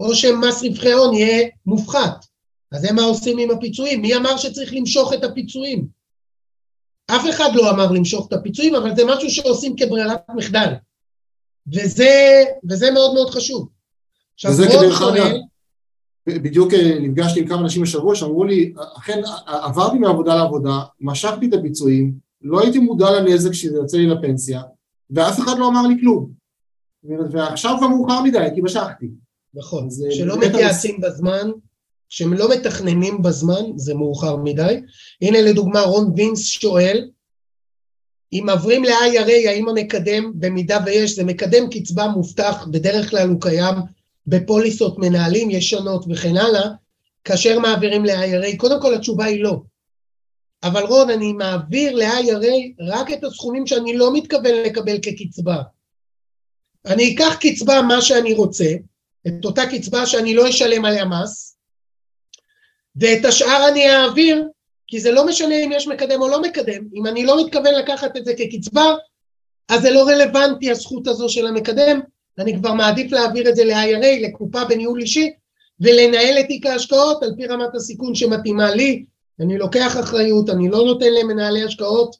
[0.00, 2.24] או שמס רווחי הון יהיה מופחת.
[2.72, 4.02] אז זה מה עושים עם הפיצויים.
[4.02, 5.86] מי אמר שצריך למשוך את הפיצויים?
[7.06, 10.74] אף אחד לא אמר למשוך את הפיצויים, אבל זה משהו שעושים כברירת מחדל.
[11.72, 13.68] וזה, וזה מאוד מאוד חשוב.
[14.34, 15.30] עכשיו, וזה כדרך אגב,
[16.28, 21.52] בדיוק אה, נפגשתי עם כמה אנשים בשבוע שאמרו לי, אכן עברתי מעבודה לעבודה, משכתי את
[21.54, 24.62] הפיצויים, לא הייתי מודע לנזק שזה יוצא לי לפנסיה,
[25.10, 26.30] ואף אחד לא אמר לי כלום.
[27.32, 29.06] ועכשיו כבר מאוחר מדי, כי משכתי.
[29.54, 31.50] נכון, כשלא מתייעצים בזמן,
[32.08, 34.80] כשהם לא מתכננים בזמן, זה מאוחר מדי.
[35.22, 37.10] הנה לדוגמה רון וינס שואל,
[38.32, 43.74] אם עוברים ל-IRA, האם המקדם, במידה ויש, זה מקדם קצבה מובטח, בדרך כלל הוא קיים
[44.26, 46.70] בפוליסות מנהלים ישנות וכן הלאה,
[47.24, 48.56] כאשר מעבירים ל-IRA?
[48.56, 49.60] קודם כל התשובה היא לא.
[50.64, 55.62] אבל רון, אני מעביר ל-IRA רק את הסכומים שאני לא מתכוון לקבל כקצבה.
[56.86, 58.72] אני אקח קצבה מה שאני רוצה,
[59.26, 61.56] את אותה קצבה שאני לא אשלם עליה מס,
[62.96, 64.48] ואת השאר אני אעביר,
[64.86, 68.16] כי זה לא משנה אם יש מקדם או לא מקדם, אם אני לא מתכוון לקחת
[68.16, 68.94] את זה כקצבה,
[69.68, 72.00] אז זה לא רלוונטי הזכות הזו של המקדם,
[72.38, 75.30] אני כבר מעדיף להעביר את זה ל-IRA, לקופה בניהול אישי,
[75.80, 79.04] ולנהל את תיק ההשקעות על פי רמת הסיכון שמתאימה לי,
[79.40, 82.16] אני לוקח אחריות, אני לא נותן למנהלי השקעות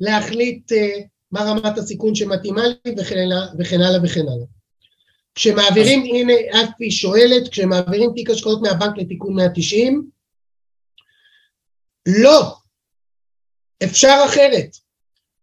[0.00, 4.46] להחליט uh, מה רמת הסיכון שמתאימה לי וכן הלאה וכן הלאה.
[5.34, 6.06] כשמעבירים, אז...
[6.08, 6.32] הנה
[6.64, 10.10] אפי שואלת, כשמעבירים תיק השקעות מהבנק לתיקון 190,
[12.22, 12.56] לא,
[13.84, 14.76] אפשר אחרת.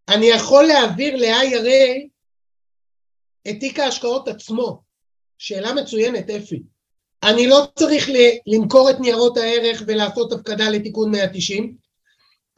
[0.10, 2.08] אני יכול להעביר ל-IRA
[3.50, 4.82] את תיק ההשקעות עצמו.
[5.38, 6.64] שאלה מצוינת, אפי.
[7.24, 8.10] אני לא צריך
[8.48, 11.76] למכור את ניירות הערך ולעשות הפקדה לתיקון 190,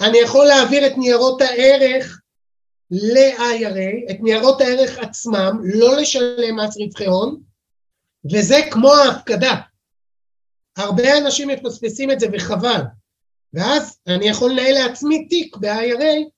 [0.02, 2.22] אני יכול להעביר את ניירות הערך
[2.92, 7.42] ל-IRA, את ניירות הערך עצמם, לא לשלם מס רווחי הון,
[8.32, 9.56] וזה כמו ההפקדה.
[10.78, 12.82] הרבה אנשים מפספסים את זה וחבל.
[13.54, 16.30] ואז אני יכול לנהל לעצמי תיק ב-IRA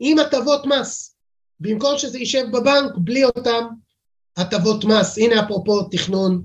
[0.00, 1.16] עם הטבות מס,
[1.60, 3.66] במקום שזה יישב בבנק בלי אותם
[4.36, 5.18] הטבות מס.
[5.18, 6.44] הנה אפרופו תכנון,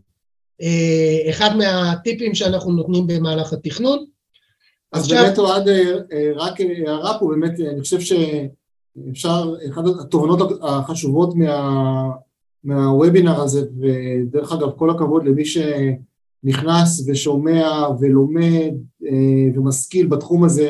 [1.30, 4.06] אחד מהטיפים שאנחנו נותנים במהלך התכנון.
[4.92, 5.24] אז עכשיו...
[5.24, 12.10] באמת אוהד, אה, רק הערה פה, באמת, אני חושב שאפשר, אחת התובנות החשובות מה,
[12.64, 18.74] מהוובינר הזה, ודרך אגב, כל הכבוד למי שנכנס ושומע ולומד
[19.06, 20.70] אה, ומשכיל בתחום הזה,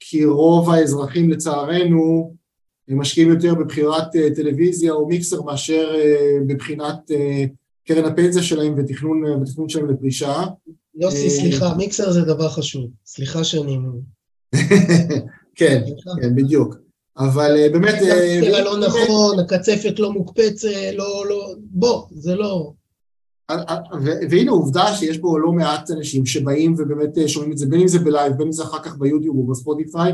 [0.00, 2.34] כי רוב האזרחים לצערנו
[2.88, 4.04] משקיעים יותר בבחירת
[4.36, 5.94] טלוויזיה או מיקסר מאשר
[6.46, 7.10] בבחינת
[7.84, 10.44] קרן הפנסיה שלהם ותכנון, ותכנון שלהם לפרישה.
[10.94, 12.90] יוסי, סליחה, מיקסר זה דבר חשוב.
[13.06, 13.78] סליחה שאני...
[15.54, 15.82] כן,
[16.20, 16.76] כן, בדיוק.
[17.18, 17.94] אבל אה, באמת...
[18.40, 22.72] זה לא נכון, הקצפת לא מוקפצת, לא, לא, בוא, זה לא...
[24.30, 27.88] והנה עובדה שיש פה לא מעט אנשים שבאים ובאמת אה, שומעים את זה, בין אם
[27.88, 30.12] זה בלייב, בין אם זה אחר כך ביוטיוב או בספוטיפיי,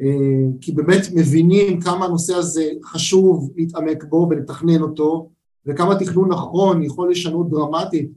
[0.00, 5.30] אה, כי באמת מבינים כמה הנושא הזה חשוב להתעמק בו ולתכנן אותו,
[5.66, 8.10] וכמה תכנון נכון יכול לשנות דרמטית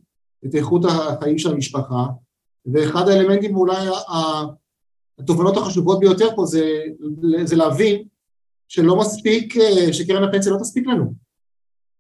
[0.46, 2.06] את איכות החיים של המשפחה,
[2.66, 3.88] ואחד האלמנטים אולי
[5.20, 6.84] התובנות החשובות ביותר פה זה,
[7.44, 8.08] זה להבין
[8.68, 9.54] שלא מספיק,
[9.92, 11.14] שקרן הפנסיה לא תספיק לנו,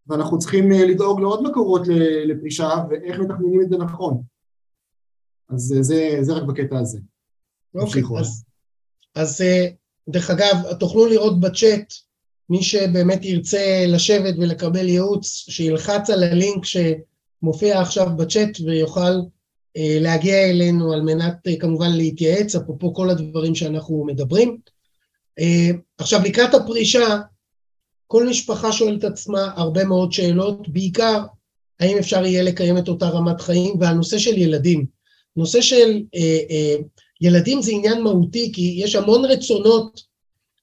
[0.08, 1.82] ואנחנו צריכים לדאוג לעוד מקורות
[2.26, 4.22] לפרישה ואיך מתכננים את זה נכון.
[5.50, 7.00] אז זה, זה רק בקטע הזה.
[7.76, 8.44] אוקיי, אז,
[9.16, 9.42] אז
[10.10, 11.94] דרך אגב, תוכלו לראות בצ'אט
[12.50, 19.20] מי שבאמת ירצה לשבת ולקבל ייעוץ, שילחץ על הלינק שמופיע עכשיו בצ'אט ויוכל
[19.78, 24.58] אה, להגיע אלינו על מנת אה, כמובן להתייעץ, אפרופו כל הדברים שאנחנו מדברים.
[25.40, 27.20] אה, עכשיו, לקראת הפרישה,
[28.08, 31.24] כל משפחה שואלת עצמה הרבה מאוד שאלות, בעיקר
[31.80, 34.86] האם אפשר יהיה לקיים את אותה רמת חיים, והנושא של ילדים.
[35.36, 36.76] נושא של אה, אה,
[37.22, 40.02] ילדים זה עניין מהותי, כי יש המון רצונות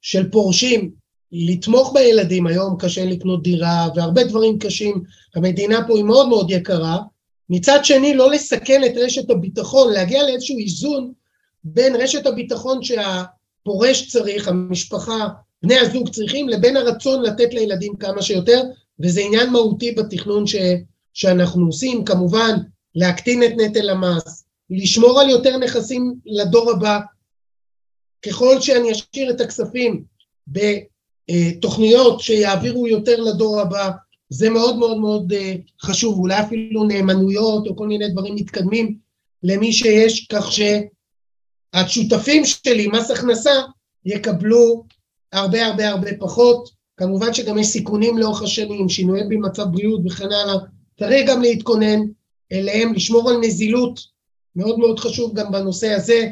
[0.03, 0.91] של פורשים
[1.37, 5.03] לתמוך בילדים, היום קשה לקנות דירה והרבה דברים קשים,
[5.35, 6.99] המדינה פה היא מאוד מאוד יקרה,
[7.51, 11.12] מצד שני לא לסכן את רשת הביטחון, להגיע לאיזשהו איזון
[11.64, 15.28] בין רשת הביטחון שהפורש צריך, המשפחה,
[15.62, 18.62] בני הזוג צריכים, לבין הרצון לתת לילדים כמה שיותר,
[19.01, 20.57] וזה עניין מהותי בתכנון ש,
[21.14, 22.57] שאנחנו עושים, כמובן
[22.95, 27.01] להקטין את נטל המס, לשמור על יותר נכסים לדור הבא,
[28.26, 30.05] ככל שאני אשאיר את הכספים
[30.53, 30.59] ב...
[31.31, 33.91] אה, תוכניות שיעבירו יותר לדור הבא,
[34.29, 38.99] זה מאוד מאוד מאוד אה, חשוב, אולי אפילו נאמנויות או כל מיני דברים מתקדמים
[39.43, 40.53] למי שיש, כך
[41.72, 43.53] שהשותפים שלי, מס הכנסה,
[44.05, 44.85] יקבלו
[45.33, 46.70] הרבה הרבה הרבה פחות.
[46.97, 50.55] כמובן שגם יש סיכונים לאורך השנים, שינויים במצב בריאות וכן הלאה,
[50.99, 52.01] צריך גם להתכונן
[52.53, 54.01] אליהם, לשמור על נזילות,
[54.57, 56.29] מאוד מאוד חשוב גם בנושא הזה.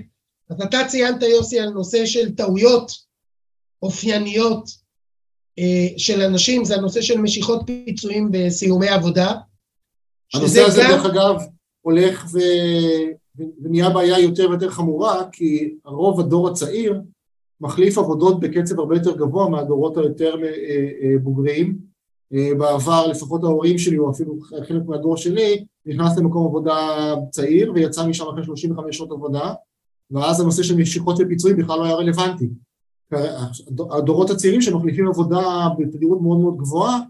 [0.50, 2.92] אז אתה ציינת, יוסי, על נושא של טעויות
[3.82, 4.81] אופייניות
[5.96, 9.34] של אנשים זה הנושא של משיכות פיצויים בסיומי עבודה.
[10.34, 10.90] הנושא הזה גם...
[10.90, 11.36] דרך אגב
[11.80, 12.38] הולך ו...
[13.64, 17.00] ונהיה בעיה יותר ויותר חמורה כי רוב הדור הצעיר
[17.60, 20.48] מחליף עבודות בקצב הרבה יותר גבוה מהדורות היותר אה,
[21.02, 21.92] אה, בוגרים.
[22.58, 26.74] בעבר לפחות ההורים שלי או אפילו חלק מהדור שלי נכנס למקום עבודה
[27.30, 29.54] צעיר ויצא משם אחרי 35 שעות עבודה
[30.10, 32.48] ואז הנושא של משיכות ופיצויים בכלל לא היה רלוונטי.
[33.90, 37.00] הדורות הצעירים שמחליפים עבודה בתדירות מאוד מאוד גבוהה,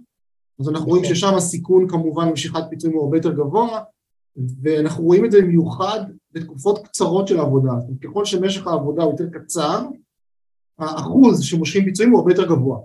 [0.61, 1.15] אז אנחנו רואים נכון.
[1.15, 3.81] ששם הסיכון כמובן למשיכת פיצויים הוא הרבה יותר גבוה,
[4.63, 6.01] ואנחנו רואים את זה במיוחד
[6.33, 7.73] בתקופות קצרות של העבודה.
[8.05, 9.87] ככל שמשך העבודה הוא יותר קצר,
[10.79, 12.79] האחוז שמושכים פיצויים הוא הרבה יותר גבוה.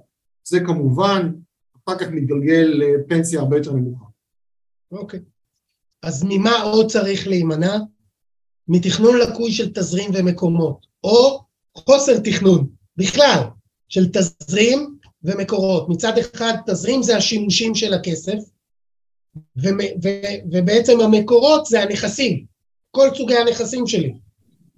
[0.44, 1.32] זה כמובן
[1.86, 4.06] אחר כך מתגלגל לפנסיה הרבה יותר נמוכה.
[4.92, 5.20] אוקיי.
[6.04, 7.78] אז ממה עוד צריך להימנע?
[8.68, 11.44] מתכנון לקוי של תזרים ומקומות, או
[11.78, 12.68] חוסר תכנון.
[12.98, 13.44] בכלל,
[13.90, 15.90] של תזרים ומקורות.
[15.90, 18.38] מצד אחד, תזרים זה השימושים של הכסף,
[19.58, 19.70] ו-
[20.04, 22.46] ו- ובעצם המקורות זה הנכסים,
[22.92, 24.14] כל סוגי הנכסים שלי.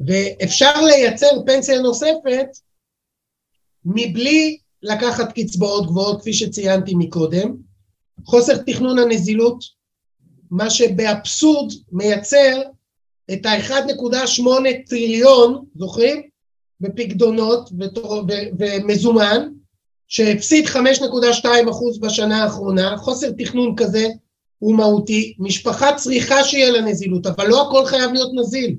[0.07, 2.47] ואפשר לייצר פנסיה נוספת
[3.85, 7.55] מבלי לקחת קצבאות גבוהות, כפי שציינתי מקודם.
[8.25, 9.63] חוסר תכנון הנזילות,
[10.51, 12.61] מה שבאבסורד מייצר
[13.33, 14.43] את ה-1.8
[14.89, 16.28] טריליון, זוכרים?
[16.81, 17.69] בפקדונות
[18.59, 19.49] ומזומן,
[20.07, 20.79] שהפסיד 5.2%
[22.01, 24.07] בשנה האחרונה, חוסר תכנון כזה
[24.59, 28.75] הוא מהותי, משפחה צריכה שיהיה לה נזילות, אבל לא הכל חייב להיות נזיל,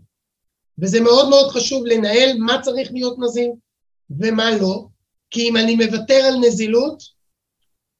[0.78, 3.50] וזה מאוד מאוד חשוב לנהל מה צריך להיות נזיל
[4.10, 4.86] ומה לא,
[5.30, 7.02] כי אם אני מוותר על נזילות,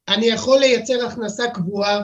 [0.09, 2.03] אני יכול לייצר הכנסה קבועה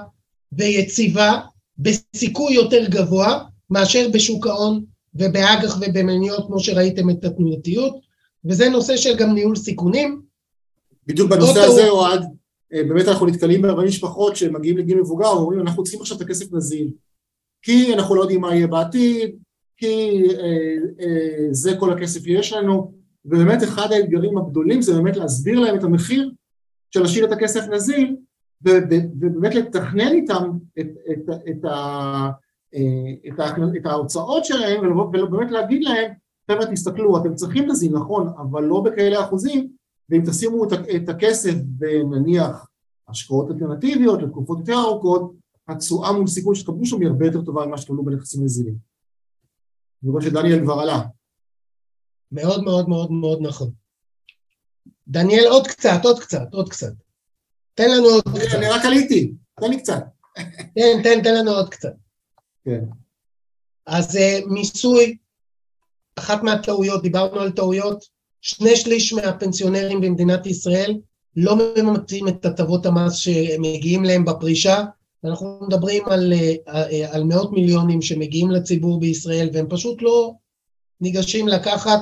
[0.52, 1.40] ויציבה
[1.78, 4.84] בסיכוי יותר גבוה מאשר בשוק ההון
[5.18, 7.96] ובאג"ח ובמניות כמו שראיתם את התנועתיות,
[8.44, 10.22] וזה נושא של גם ניהול סיכונים.
[11.06, 12.24] בדיוק בנושא הזה, אוהד,
[12.74, 16.52] אה, באמת אנחנו נתקלים בהרבה משפחות שמגיעים לגיל מבוגר ואומרים אנחנו צריכים עכשיו את הכסף
[16.52, 16.90] נזיל
[17.66, 19.36] כי אנחנו לא יודעים מה יהיה בעתיד,
[19.76, 22.92] כי אה, אה, זה כל הכסף שיש לנו.
[23.24, 26.30] ובאמת אחד האתגרים הגדולים זה באמת להסביר להם את המחיר
[26.90, 28.16] של להשאיר את הכסף נזיל
[28.62, 30.50] ובאמת לתכנן איתם
[30.80, 31.70] את, את, את, את,
[33.80, 36.12] את ההוצאות שלהם ובאמת להגיד להם
[36.50, 39.68] חבר'ה תסתכלו אתם צריכים נזיל נכון אבל לא בכאלה אחוזים
[40.10, 40.64] ואם תשימו
[40.96, 42.68] את הכסף בנניח
[43.08, 45.34] השקעות אלטרנטיביות לתקופות יותר ארוכות
[45.68, 48.74] התשואה מול סיכון שתקבלו שם היא הרבה יותר טובה ממה שתקבלו בנכסים נזילים.
[50.02, 51.02] אני רואה שדניאל כבר עלה.
[52.32, 53.70] מאוד מאוד מאוד מאוד נכון.
[55.08, 56.92] דניאל, עוד קצת, עוד קצת, עוד קצת.
[57.74, 58.54] תן לנו עוד קצת.
[58.58, 60.04] אני רק עליתי, תן לי קצת.
[60.74, 61.94] תן, תן, תן לנו עוד קצת.
[62.66, 62.84] כן.
[63.86, 65.16] אז אה, מיסוי,
[66.16, 68.04] אחת מהטעויות, דיברנו על טעויות,
[68.40, 70.94] שני שליש מהפנסיונרים במדינת ישראל
[71.36, 74.84] לא ממצים את הטבות המס שמגיעים להם בפרישה,
[75.24, 76.32] אנחנו מדברים על,
[76.68, 80.32] אה, על מאות מיליונים שמגיעים לציבור בישראל והם פשוט לא
[81.00, 82.00] ניגשים לקחת,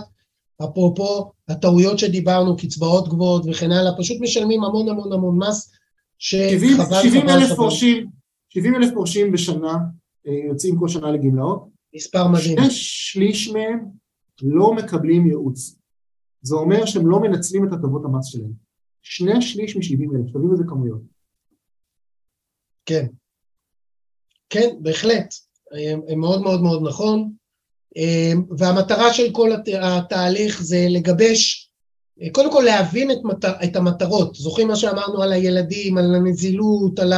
[0.64, 5.70] אפרופו הטעויות שדיברנו, קצבאות גבוהות וכן הלאה, פשוט משלמים המון המון המון מס
[6.18, 8.06] שחבל 70 אלף פורשים,
[8.48, 9.76] 70 אלף פורשים בשנה אה,
[10.24, 11.68] יוצאים כל שנה לגמלאות.
[11.94, 12.58] מספר מדהים.
[12.58, 13.84] שני שליש מהם
[14.42, 15.78] לא מקבלים ייעוץ.
[16.42, 18.52] זה אומר שהם לא מנצלים את הטבות המס שלהם.
[19.02, 21.00] שני שליש מ-70 אלף, תבינו איזה כמויות.
[22.86, 23.06] כן.
[24.50, 25.34] כן, בהחלט.
[26.16, 27.32] מאוד מאוד מאוד נכון.
[28.58, 29.68] והמטרה של כל הת...
[29.82, 31.70] התהליך זה לגבש,
[32.32, 33.52] קודם כל להבין את, מטר...
[33.64, 34.34] את המטרות.
[34.34, 37.12] זוכרים מה שאמרנו על הילדים, על הנזילות, על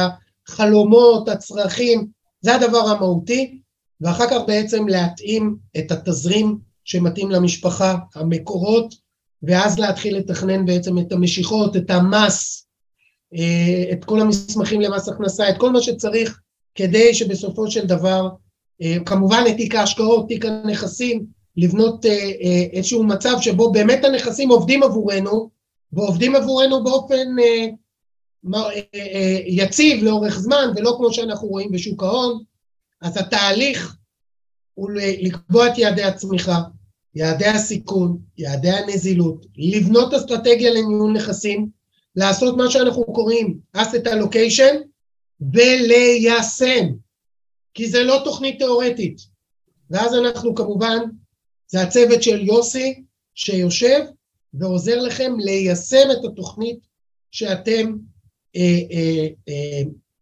[0.47, 2.07] החלומות, הצרכים,
[2.41, 3.59] זה הדבר המהותי,
[4.01, 8.93] ואחר כך בעצם להתאים את התזרים שמתאים למשפחה, המקורות,
[9.43, 12.67] ואז להתחיל לתכנן בעצם את המשיכות, את המס,
[13.35, 16.39] אה, את כל המסמכים למס הכנסה, את כל מה שצריך
[16.75, 18.29] כדי שבסופו של דבר,
[18.81, 21.25] אה, כמובן את תיק ההשקעות, תיק הנכסים,
[21.57, 25.49] לבנות אה, איזשהו מצב שבו באמת הנכסים עובדים עבורנו,
[25.93, 27.27] ועובדים עבורנו באופן
[29.45, 32.43] יציב לאורך זמן, ולא כמו שאנחנו רואים בשוק ההון,
[33.01, 33.95] אז התהליך
[34.73, 34.89] הוא
[35.21, 36.61] לקבוע את יעדי הצמיחה,
[37.15, 41.69] יעדי הסיכון, יעדי הנזילות, לבנות אסטרטגיה לניהול נכסים,
[42.15, 44.75] לעשות מה שאנחנו קוראים asset allocation
[45.53, 46.87] וליישם,
[47.73, 49.21] כי זה לא תוכנית תיאורטית.
[49.89, 50.99] ואז אנחנו כמובן,
[51.67, 53.03] זה הצוות של יוסי
[53.35, 53.99] שיושב
[54.53, 56.79] ועוזר לכם ליישם את התוכנית
[57.31, 58.16] שאתם אה, אה, אה,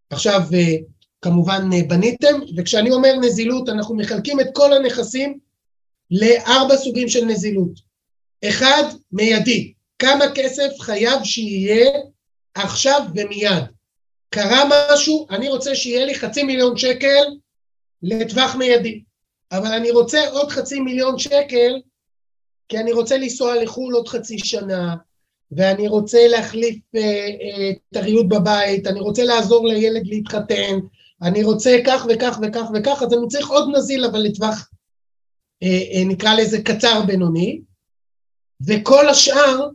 [0.09, 0.75] עכשיו אה,
[1.21, 5.39] כמובן אה, בניתם, וכשאני אומר נזילות אנחנו מחלקים את כל הנכסים
[6.11, 7.79] לארבע סוגים של נזילות.
[8.45, 11.91] אחד, מיידי, כמה כסף חייב שיהיה
[12.55, 13.63] עכשיו ומיד.
[14.29, 17.23] קרה משהו, אני רוצה שיהיה לי חצי מיליון שקל
[18.03, 19.03] לטווח מיידי,
[19.51, 21.81] אבל אני רוצה עוד חצי מיליון שקל
[22.69, 24.95] כי אני רוצה לנסוע לחו"ל עוד חצי שנה,
[25.51, 30.79] ואני רוצה להחליף אה, אה, את הריהוט בבית, אני רוצה לעזור לילד להתחתן,
[31.21, 34.69] אני רוצה כך וכך וכך וכך, אז אני צריך עוד נזיל אבל לטווח
[35.63, 37.61] אה, נקרא לזה קצר בינוני,
[38.67, 39.69] וכל השאר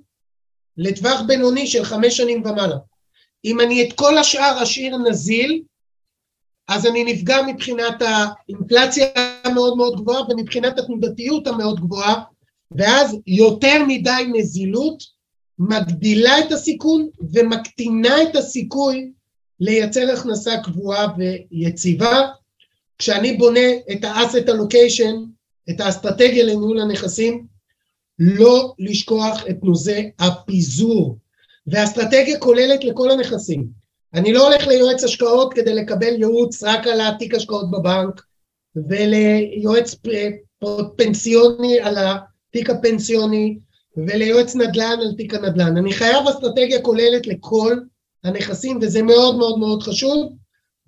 [0.76, 2.76] לטווח בינוני של חמש שנים ומעלה.
[3.44, 5.62] אם אני את כל השאר אשאיר נזיל,
[6.68, 9.06] אז אני נפגע מבחינת האינפלציה
[9.44, 12.22] המאוד מאוד גבוהה ומבחינת התנודתיות המאוד גבוהה,
[12.70, 15.02] ואז יותר מדי נזילות
[15.60, 19.10] מגדילה את הסיכון ומקטינה את הסיכוי
[19.60, 22.28] לייצר הכנסה קבועה ויציבה.
[22.98, 25.14] כשאני בונה את ה-asset allocation
[25.70, 27.46] את האסטרטגיה לניהול הנכסים,
[28.18, 31.18] לא לשכוח את נושא הפיזור.
[31.66, 33.66] ואסטרטגיה כוללת לכל הנכסים.
[34.14, 38.22] אני לא הולך ליועץ השקעות כדי לקבל ייעוץ רק על התיק השקעות בבנק,
[38.76, 39.96] וליועץ
[40.96, 43.58] פנסיוני על התיק הפנסיוני
[43.96, 45.76] וליועץ נדל"ן על תיק הנדל"ן.
[45.76, 47.76] אני חייב אסטרטגיה כוללת לכל
[48.24, 50.32] הנכסים וזה מאוד מאוד מאוד חשוב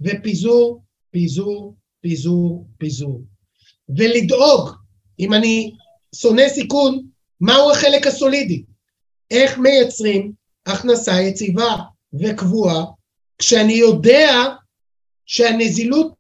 [0.01, 3.23] ופיזור, פיזור, פיזור, פיזור.
[3.97, 4.71] ולדאוג,
[5.21, 5.73] אם אני
[6.15, 7.07] שונא סיכון,
[7.41, 8.65] מהו החלק הסולידי?
[9.31, 10.33] איך מייצרים
[10.67, 11.77] הכנסה יציבה
[12.15, 12.85] וקבועה
[13.39, 14.31] כשאני יודע
[15.27, 16.13] שהנזילות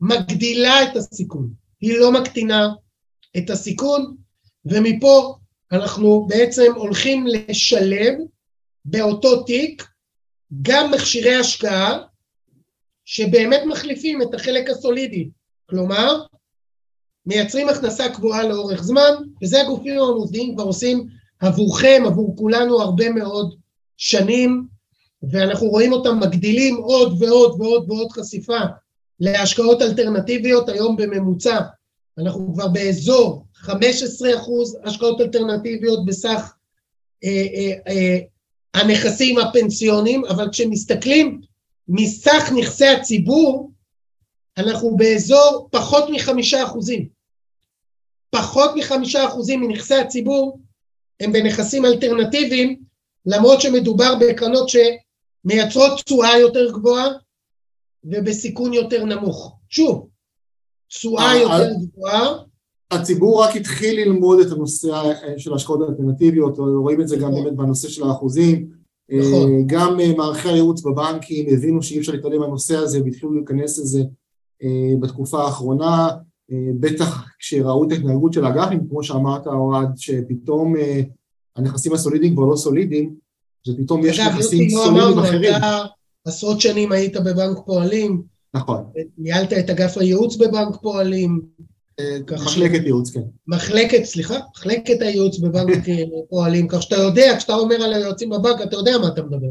[0.00, 2.68] מגדילה את הסיכון, היא לא מקטינה
[3.36, 4.16] את הסיכון,
[4.64, 5.34] ומפה
[5.72, 8.14] אנחנו בעצם הולכים לשלב
[8.84, 9.88] באותו תיק
[10.62, 11.98] גם מכשירי השקעה
[13.04, 15.30] שבאמת מחליפים את החלק הסולידי,
[15.70, 16.22] כלומר
[17.26, 19.10] מייצרים הכנסה קבועה לאורך זמן,
[19.42, 21.06] וזה הגופים המוסדיים כבר עושים
[21.40, 23.54] עבורכם, עבור כולנו הרבה מאוד
[23.96, 24.66] שנים,
[25.30, 28.58] ואנחנו רואים אותם מגדילים עוד ועוד ועוד ועוד חשיפה
[29.20, 31.60] להשקעות אלטרנטיביות, היום בממוצע
[32.18, 36.54] אנחנו כבר באזור 15 אחוז השקעות אלטרנטיביות בסך
[37.24, 38.18] אה, אה, אה,
[38.74, 41.40] הנכסים הפנסיונים, אבל כשמסתכלים
[41.88, 43.70] מסך נכסי הציבור,
[44.58, 47.08] אנחנו באזור פחות מחמישה אחוזים.
[48.30, 50.58] פחות מחמישה אחוזים מנכסי הציבור
[51.20, 52.82] הם בנכסים אלטרנטיביים,
[53.26, 57.08] למרות שמדובר בקרנות שמייצרות תשואה יותר גבוהה
[58.04, 59.56] ובסיכון יותר נמוך.
[59.68, 60.08] שוב,
[60.92, 62.28] תשואה יותר גבוהה.
[62.90, 67.44] הציבור רק התחיל ללמוד את הנושא של השקעות אלטרנטיביות, רואים את זה גם נכון.
[67.44, 68.68] באמת בנושא של האחוזים.
[69.12, 69.66] נכון.
[69.66, 74.02] גם מערכי הייעוץ בבנקים הבינו שאי אפשר להתעלם מהנושא הזה והתחילו להיכנס לזה
[75.00, 76.08] בתקופה האחרונה.
[76.80, 80.74] בטח כשראו את ההתנהגות של האג"חים, כמו שאמרת אוהד, שפתאום
[81.56, 83.14] הנכסים הסולידיים כבר לא סולידיים,
[83.68, 85.54] ופתאום יש נכסים לא סולידיים אחרים.
[86.24, 88.31] עשרות שנים היית בבנק פועלים.
[88.54, 88.84] נכון.
[89.18, 91.40] ניהלת את אגף הייעוץ בבנק פועלים.
[92.00, 93.20] אה, מחלקת ייעוץ, כן.
[93.46, 98.60] מחלקת, סליחה, מחלקת הייעוץ בבנק אה, פועלים, כך שאתה יודע, כשאתה אומר על היועצים בבנק,
[98.62, 99.50] אתה יודע מה אתה מדבר.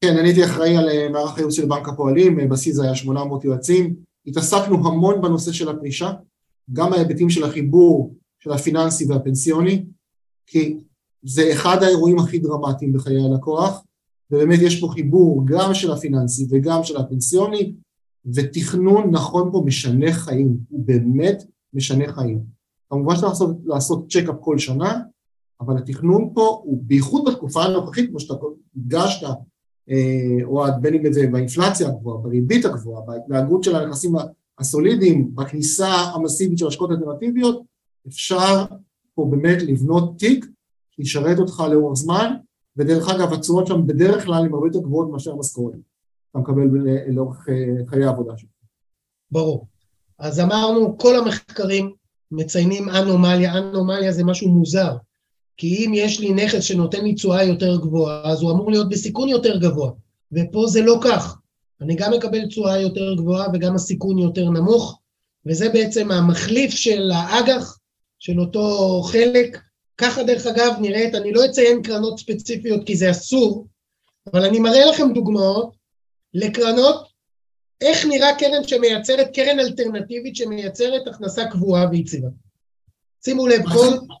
[0.00, 3.94] כן, אני הייתי אחראי על אה, מערך הייעוץ של בנק הפועלים, בסיס היה 800 יועצים,
[4.26, 6.12] התעסקנו המון בנושא של הפרישה,
[6.72, 9.84] גם בהיבטים של החיבור של הפיננסי והפנסיוני,
[10.46, 10.76] כי
[11.22, 13.84] זה אחד האירועים הכי דרמטיים בחיי הלקוח,
[14.30, 17.72] ובאמת יש פה חיבור גם של הפיננסי וגם של הפנסיוני,
[18.34, 21.42] ותכנון נכון פה משנה חיים, הוא באמת
[21.74, 22.40] משנה חיים.
[22.90, 25.00] כמובן שאתה לעשות, לעשות checkup כל שנה,
[25.60, 28.34] אבל התכנון פה הוא בייחוד בתקופה הנוכחית, כמו שאתה
[28.76, 29.26] הדגשת,
[29.90, 34.14] אה, או בין אם זה באינפלציה הגבוהה, בריבית הגבוהה, בהתנהגות של הנכסים
[34.58, 37.62] הסולידיים, בכניסה המסיבית של השקעות אלטרנטיביות,
[38.08, 38.64] אפשר
[39.14, 40.46] פה באמת לבנות תיק
[40.90, 42.34] שישרת אותך לאורך זמן,
[42.76, 45.78] ודרך אגב התשואות שם בדרך כלל הן הרבה יותר גבוהות מאשר המשכורת
[46.32, 46.62] אתה מקבל
[47.08, 48.50] לאורך אה, חיי העבודה שלך.
[49.30, 49.66] ברור.
[50.18, 51.92] אז אמרנו, כל המחקרים
[52.30, 54.96] מציינים אנומליה, אנומליה זה משהו מוזר,
[55.56, 59.28] כי אם יש לי נכס שנותן לי תשואה יותר גבוהה, אז הוא אמור להיות בסיכון
[59.28, 59.90] יותר גבוה,
[60.32, 61.38] ופה זה לא כך.
[61.80, 65.00] אני גם מקבל תשואה יותר גבוהה וגם הסיכון יותר נמוך,
[65.46, 67.78] וזה בעצם המחליף של האג"ח,
[68.18, 69.58] של אותו חלק.
[69.96, 73.66] ככה דרך אגב נראית, אני לא אציין קרנות ספציפיות כי זה אסור,
[74.32, 75.81] אבל אני מראה לכם דוגמאות
[76.34, 77.12] לקרנות,
[77.80, 82.28] איך נראה קרן שמייצרת, קרן אלטרנטיבית שמייצרת הכנסה קבועה ויציבה.
[83.24, 84.14] שימו לב, כל...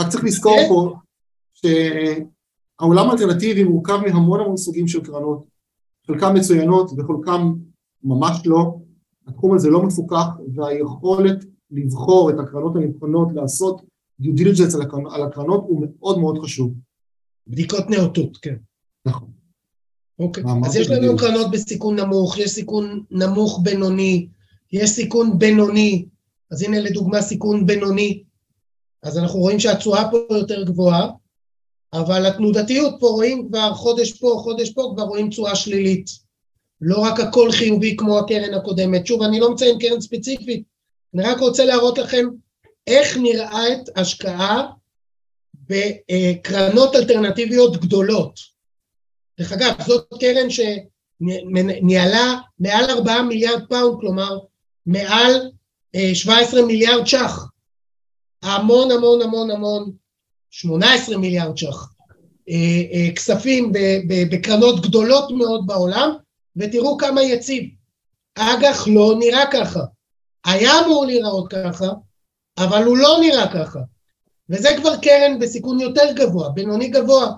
[0.00, 0.68] רק צריך לזכור כן?
[0.68, 0.94] פה
[1.54, 5.44] שהעולם האלטרנטיבי מורכב מהמון המון סוגים של קרנות,
[6.06, 7.52] חלקם מצוינות וחלקם
[8.02, 8.74] ממש לא,
[9.26, 13.82] התחום הזה לא מפוקח והיכולת לבחור את הקרנות הנבחנות, לעשות
[14.22, 14.74] due diligence
[15.14, 16.74] על הקרנות הוא מאוד מאוד חשוב.
[17.46, 18.56] בדיקות נאותות, כן.
[19.06, 19.33] נכון.
[20.18, 24.26] אוקיי, אז יש לנו קרנות בסיכון נמוך, יש סיכון נמוך בינוני,
[24.72, 26.04] יש סיכון בינוני,
[26.50, 28.22] אז הנה לדוגמה סיכון בינוני,
[29.02, 31.10] אז אנחנו רואים שהתשואה פה יותר גבוהה,
[31.92, 36.10] אבל התנודתיות פה רואים כבר חודש פה, חודש פה, כבר רואים תשואה שלילית.
[36.80, 39.06] לא רק הכל חיובי כמו הקרן הקודמת.
[39.06, 40.62] שוב, אני לא מציין קרן ספציפית,
[41.14, 42.26] אני רק רוצה להראות לכם
[42.86, 44.66] איך נראית השקעה
[45.68, 48.53] בקרנות אלטרנטיביות גדולות.
[49.38, 54.38] דרך אגב, זאת קרן שניהלה מעל 4 מיליארד פאונד, כלומר
[54.86, 55.50] מעל
[56.14, 57.48] 17 אה, מיליארד ש"ח.
[58.42, 59.92] המון המון המון המון,
[60.50, 61.88] 18 מיליארד ש"ח,
[62.48, 62.54] אה,
[62.92, 63.72] אה, כספים
[64.30, 66.10] בקרנות גדולות מאוד בעולם,
[66.56, 67.64] ותראו כמה יציב.
[68.34, 69.80] אג"ח לא נראה ככה.
[70.44, 71.86] היה אמור להיראות ככה,
[72.58, 73.78] אבל הוא לא נראה ככה.
[74.50, 77.32] וזה כבר קרן בסיכון יותר גבוה, בינוני גבוה.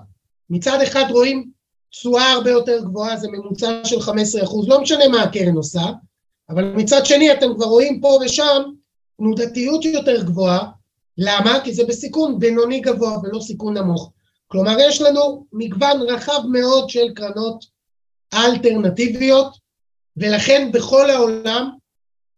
[0.49, 1.51] מצד אחד רואים
[1.99, 5.81] תשואה הרבה יותר גבוהה, זה ממוצע של 15 אחוז, לא משנה מה הקרן עושה,
[6.49, 8.61] אבל מצד שני אתם כבר רואים פה ושם
[9.17, 10.71] תנודתיות יותר גבוהה,
[11.17, 11.59] למה?
[11.63, 14.11] כי זה בסיכון בינוני גבוה ולא סיכון נמוך.
[14.47, 17.65] כלומר, יש לנו מגוון רחב מאוד של קרנות
[18.33, 19.57] אלטרנטיביות,
[20.17, 21.69] ולכן בכל העולם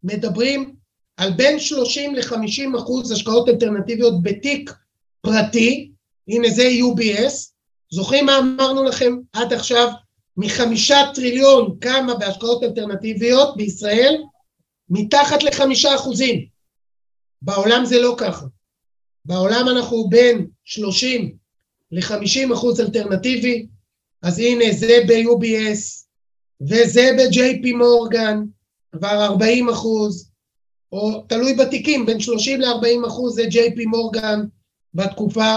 [0.04, 0.76] מדברים
[1.18, 4.74] על בין 30 ל-50 אחוז השקעות אלטרנטיביות בתיק
[5.22, 5.92] פרטי,
[6.28, 7.59] הנה זה UBS,
[7.90, 9.92] זוכרים מה אמרנו לכם עד עכשיו?
[10.38, 14.24] מחמישה טריליון כמה בהשקעות אלטרנטיביות בישראל?
[14.90, 16.46] מתחת לחמישה אחוזים.
[17.42, 18.46] בעולם זה לא ככה.
[19.26, 21.36] בעולם אנחנו בין 30
[21.92, 23.68] ל-50 אחוז אלטרנטיבי,
[24.22, 26.06] אז הנה זה ב-UBS
[26.62, 28.40] וזה ב-JP מורגן,
[28.92, 30.32] כבר 40 אחוז,
[30.92, 34.40] או תלוי בתיקים, בין 30 ל-40 אחוז זה JP מורגן
[34.94, 35.56] בתקופה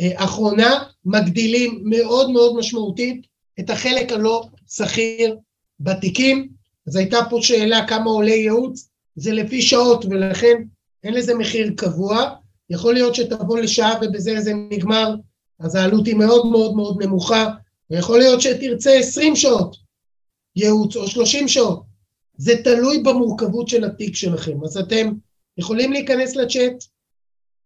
[0.00, 3.26] האחרונה, מגדילים מאוד מאוד משמעותית
[3.60, 5.36] את החלק הלא שכיר
[5.80, 6.48] בתיקים.
[6.86, 10.62] אז הייתה פה שאלה כמה עולה ייעוץ, זה לפי שעות ולכן
[11.04, 12.30] אין לזה מחיר קבוע.
[12.70, 15.14] יכול להיות שתבוא לשעה ובזה זה נגמר,
[15.58, 17.48] אז העלות היא מאוד מאוד מאוד נמוכה,
[17.90, 19.76] ויכול להיות שתרצה 20 שעות
[20.56, 21.82] ייעוץ או 30 שעות.
[22.36, 24.64] זה תלוי במורכבות של התיק שלכם.
[24.64, 25.12] אז אתם
[25.58, 26.84] יכולים להיכנס לצ'אט,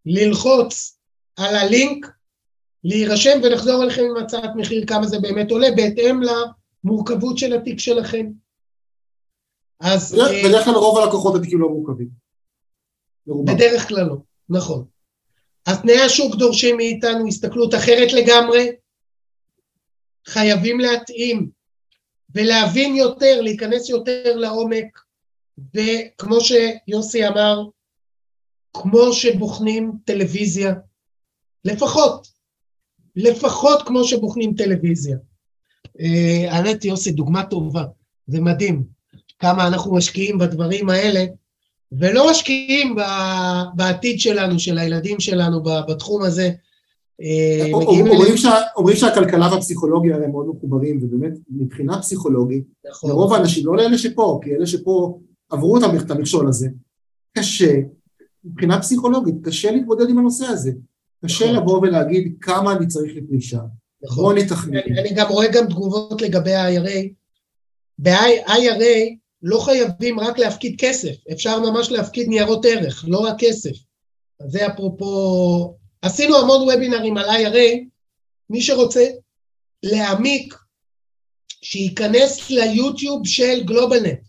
[0.07, 0.99] ללחוץ
[1.37, 2.07] על הלינק,
[2.89, 8.27] להירשם ונחזור אליכם עם הצעת מחיר כמה זה באמת עולה, בהתאם למורכבות של התיק שלכם.
[9.81, 10.15] אז...
[10.45, 12.09] בדרך כלל רוב הלקוחות התיקים לא מורכבים.
[13.27, 14.17] בדרך כלל לא,
[14.49, 14.85] נכון.
[15.67, 18.69] אז תנאי השוק דורשים מאיתנו הסתכלות אחרת לגמרי,
[20.27, 21.51] חייבים להתאים
[22.35, 25.01] ולהבין יותר, להיכנס יותר לעומק,
[25.59, 27.63] וכמו שיוסי אמר,
[28.73, 30.75] כמו שבוחנים טלוויזיה,
[31.65, 32.36] לפחות,
[33.17, 35.17] לפחות כמו שבוחנים טלוויזיה.
[36.49, 37.85] האמת, יוסי, דוגמה טובה,
[38.27, 38.83] זה מדהים
[39.39, 41.25] כמה אנחנו משקיעים בדברים האלה,
[41.93, 42.97] ולא משקיעים
[43.75, 46.51] בעתיד שלנו, של הילדים שלנו בתחום הזה.
[47.23, 47.71] אה,
[48.77, 53.11] אומרים שהכלכלה והפסיכולוגיה הם מאוד מחוברים, ובאמת מבחינה פסיכולוגית, נכון.
[53.11, 55.19] לרוב האנשים, לא לאלה שפה, כי אלה שפה
[55.51, 56.69] עברו את המכשול הזה,
[57.39, 57.75] קשה,
[58.45, 60.73] מבחינה פסיכולוגית, קשה להתמודד עם הנושא הזה.
[61.25, 61.57] קשה נכון.
[61.57, 63.61] לבוא ולהגיד כמה אני צריך לפרישה.
[64.03, 64.25] נכון.
[64.25, 64.99] בואו נתכנן.
[64.99, 67.09] אני גם רואה גם תגובות לגבי ה-IRA.
[67.99, 73.77] ב-IRA לא חייבים רק להפקיד כסף, אפשר ממש להפקיד ניירות ערך, לא רק כסף.
[74.41, 75.77] אז זה אפרופו...
[76.03, 77.85] עשינו המון וובינרים על IRA,
[78.51, 79.07] מי שרוצה
[79.83, 80.55] להעמיק,
[81.49, 84.21] שייכנס ליוטיוב של גלובלנט.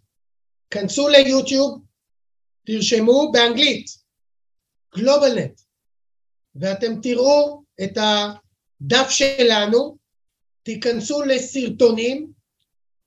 [0.69, 1.81] כנסו ליוטיוב,
[2.65, 3.85] תרשמו באנגלית,
[4.95, 5.61] גלובלנט,
[6.59, 9.97] ואתם תראו את הדף שלנו,
[10.63, 12.31] תיכנסו לסרטונים,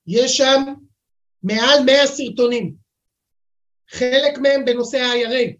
[0.06, 0.62] יש שם
[1.42, 2.74] מעל 100 סרטונים,
[3.90, 5.52] חלק מהם בנושא ה-IRA.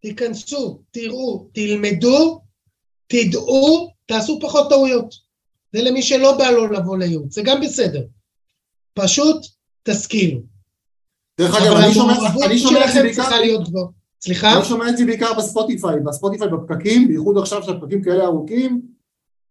[0.00, 2.40] תיכנסו, תראו, תלמדו,
[3.06, 5.14] תדעו, תעשו פחות טעויות.
[5.72, 8.02] זה למי שלא בא לו לבוא לייעוץ, זה גם בסדר.
[8.94, 9.46] פשוט
[9.82, 10.40] תשכילו.
[11.38, 12.14] דרך אגב, אני שומע,
[12.46, 13.22] אני שומע את זה בעיקר...
[14.26, 14.56] סליחה?
[14.56, 18.80] אני שומע את זה בעיקר בספוטיפיי, בספוטיפיי בפקקים, בייחוד עכשיו שהפקקים כאלה ארוכים,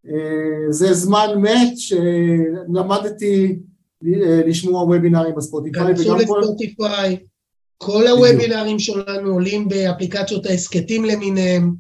[0.08, 3.56] אה, זה זמן מת שלמדתי
[4.06, 5.96] אה, לשמוע וובינארים בספוטיפיי.
[5.96, 7.18] כנסו לספוטיפיי,
[7.78, 11.74] כל הוובינרים שלנו עולים באפליקציות ההסכתים למיניהם,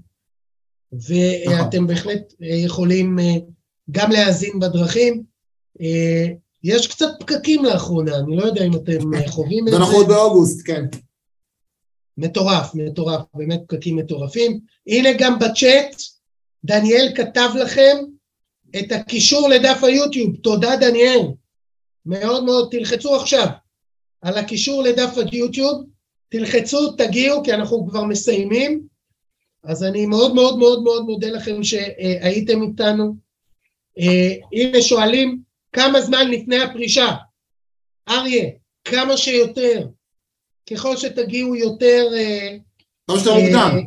[0.93, 1.87] ואתם נכון.
[1.87, 3.19] בהחלט אה, יכולים
[3.91, 5.23] גם להאזין בדרכים.
[6.63, 9.77] יש קצת פקקים לאחרונה, אני לא יודע אם אתם חווים את זה.
[9.77, 10.85] אנחנו עוד באוגוסט, כן.
[12.17, 14.59] מטורף, מטורף, באמת פקקים מטורפים.
[14.87, 15.95] הנה גם בצ'אט,
[16.65, 17.97] דניאל כתב לכם
[18.79, 21.21] את הקישור לדף היוטיוב, תודה דניאל.
[22.05, 23.47] מאוד מאוד, תלחצו עכשיו
[24.21, 25.85] על הקישור לדף היוטיוב,
[26.29, 28.87] תלחצו, תגיעו, כי אנחנו כבר מסיימים.
[29.63, 33.15] אז אני מאוד מאוד מאוד מאוד מודה לכם שהייתם איתנו.
[33.99, 35.41] אה, הנה שואלים,
[35.73, 37.15] כמה זמן לפני הפרישה?
[38.09, 38.49] אריה,
[38.85, 39.87] כמה שיותר.
[40.69, 42.07] ככל שתגיעו יותר...
[42.13, 42.57] אה,
[43.07, 43.71] כמה שיותר מוקדם.
[43.77, 43.81] אה,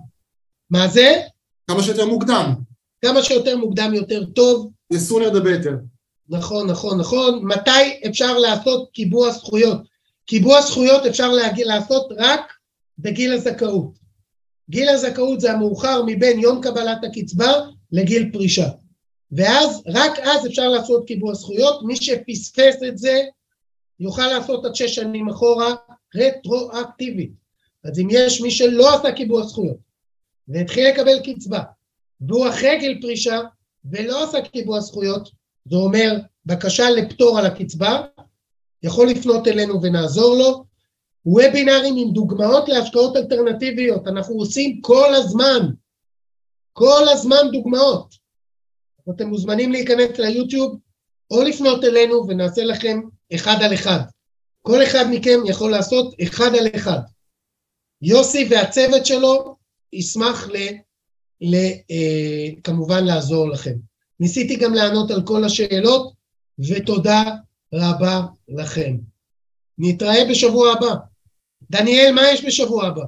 [0.71, 1.21] מה זה?
[1.71, 2.55] כמה שיותר מוקדם.
[3.05, 4.71] כמה שיותר מוקדם יותר טוב.
[4.95, 5.73] The sooner the better.
[6.29, 7.45] נכון, נכון, נכון.
[7.45, 9.79] מתי אפשר לעשות קיבוע זכויות?
[10.27, 12.53] קיבוע זכויות אפשר להגיע, לעשות רק
[12.99, 13.99] בגיל הזכאות.
[14.71, 17.53] גיל הזכאות זה המאוחר מבין יום קבלת הקצבה
[17.93, 18.69] לגיל פרישה.
[19.33, 21.83] ואז, רק אז אפשר לעשות קיבוע זכויות.
[21.83, 23.21] מי שפספס את זה,
[24.01, 25.75] יוכל לעשות עד שש שנים אחורה
[26.15, 27.33] רטרואקטיבית.
[27.85, 29.77] אז אם יש מי שלא עשה קיבוע זכויות
[30.49, 31.63] והתחיל לקבל קצבה
[32.21, 33.41] והוא אחרי גיל פרישה
[33.85, 35.29] ולא עשה קיבוע זכויות,
[35.65, 36.17] זה אומר
[36.47, 38.03] בקשה לפטור על הקצבה,
[38.83, 40.65] יכול לפנות אלינו ונעזור לו.
[41.27, 45.71] וובינארים עם דוגמאות להשקעות אלטרנטיביות, אנחנו עושים כל הזמן,
[46.73, 48.15] כל הזמן דוגמאות.
[49.11, 50.79] אתם מוזמנים להיכנס ליוטיוב
[51.31, 53.01] או לפנות אלינו ונעשה לכם
[53.35, 54.01] אחד על אחד.
[54.69, 57.01] כל אחד מכם יכול לעשות אחד על אחד.
[58.03, 59.57] יוסי והצוות שלו
[59.93, 60.57] ישמח ל,
[61.41, 61.55] ל,
[61.91, 63.75] אה, כמובן לעזור לכם.
[64.21, 66.13] ניסיתי גם לענות על כל השאלות,
[66.59, 67.23] ותודה
[67.75, 68.97] רבה לכם.
[69.79, 70.95] נתראה בשבוע הבא.
[71.71, 73.05] דניאל, מה יש בשבוע הבא?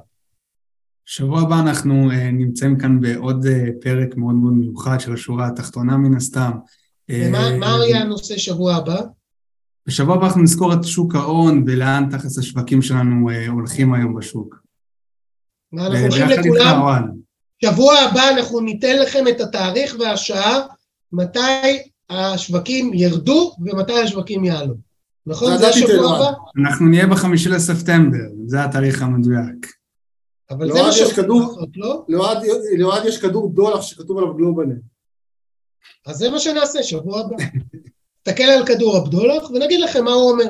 [1.05, 5.97] שבוע הבא אנחנו uh, נמצאים כאן בעוד uh, פרק מאוד מאוד מיוחד של השורה התחתונה
[5.97, 6.51] מן הסתם.
[7.11, 9.01] ומה uh, יהיה הנושא שבוע הבא?
[9.87, 14.55] בשבוע הבא אנחנו נזכור את שוק ההון ולאן תכלס השווקים שלנו uh, הולכים היום בשוק.
[15.73, 17.11] אנחנו הולכים לכולם,
[17.65, 20.59] שבוע הבא אנחנו ניתן לכם את התאריך והשעה
[21.11, 21.79] מתי
[22.09, 24.75] השווקים ירדו ומתי השווקים יעלו.
[25.25, 25.57] נכון?
[25.57, 26.31] זה השבוע הבא?
[26.61, 29.67] אנחנו נהיה בחמישי לספטמבר, זה התאריך המדויק.
[30.49, 32.05] אבל זה מה שאנחנו לעשות, לא?
[32.77, 34.81] לאוהד יש כדור דולח שכתוב עליו גלובלנט.
[36.05, 37.35] אז זה מה שנעשה שבוע הבא.
[38.27, 40.45] נסתכל על כדור הבדולח ונגיד לכם מה הוא אומר.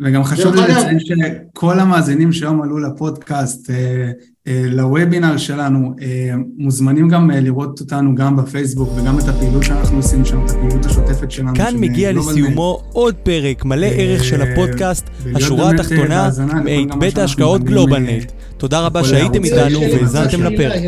[0.00, 4.10] וגם חשוב לי לציין שכל המאזינים שהיום עלו לפודקאסט, אה,
[4.46, 10.24] אה, לוובינר שלנו, אה, מוזמנים גם לראות אותנו גם בפייסבוק וגם את הפעילות שאנחנו עושים
[10.24, 11.54] שם, את הפעילות השוטפת שלנו.
[11.54, 16.30] כאן מגיע לסיומו עוד פרק מלא ערך של הפודקאסט, השורה התחתונה,
[16.64, 18.32] מאת בית ההשקעות GlobalNet.
[18.60, 20.82] תודה רבה שהייתם איתנו והאזנתם לפרק.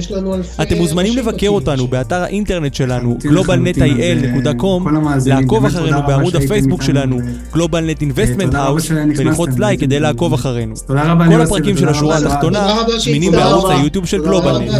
[0.62, 4.88] אתם מוזמנים לבקר אותנו באתר האינטרנט שלנו, globalnetil.com,
[5.26, 7.18] לעקוב אחרינו בעמוד הפייסבוק שלנו,
[7.54, 10.74] GlobalNet Investment House, וללחוץ לייק כדי לעקוב אחרינו.
[10.86, 14.70] כל הפרקים של השורה התחתונה זמינים בערוץ היוטיוב של GlobalNet.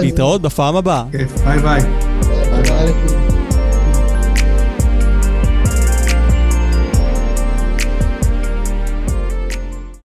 [0.00, 1.04] להתראות בפעם הבאה.
[1.44, 3.17] ביי ביי.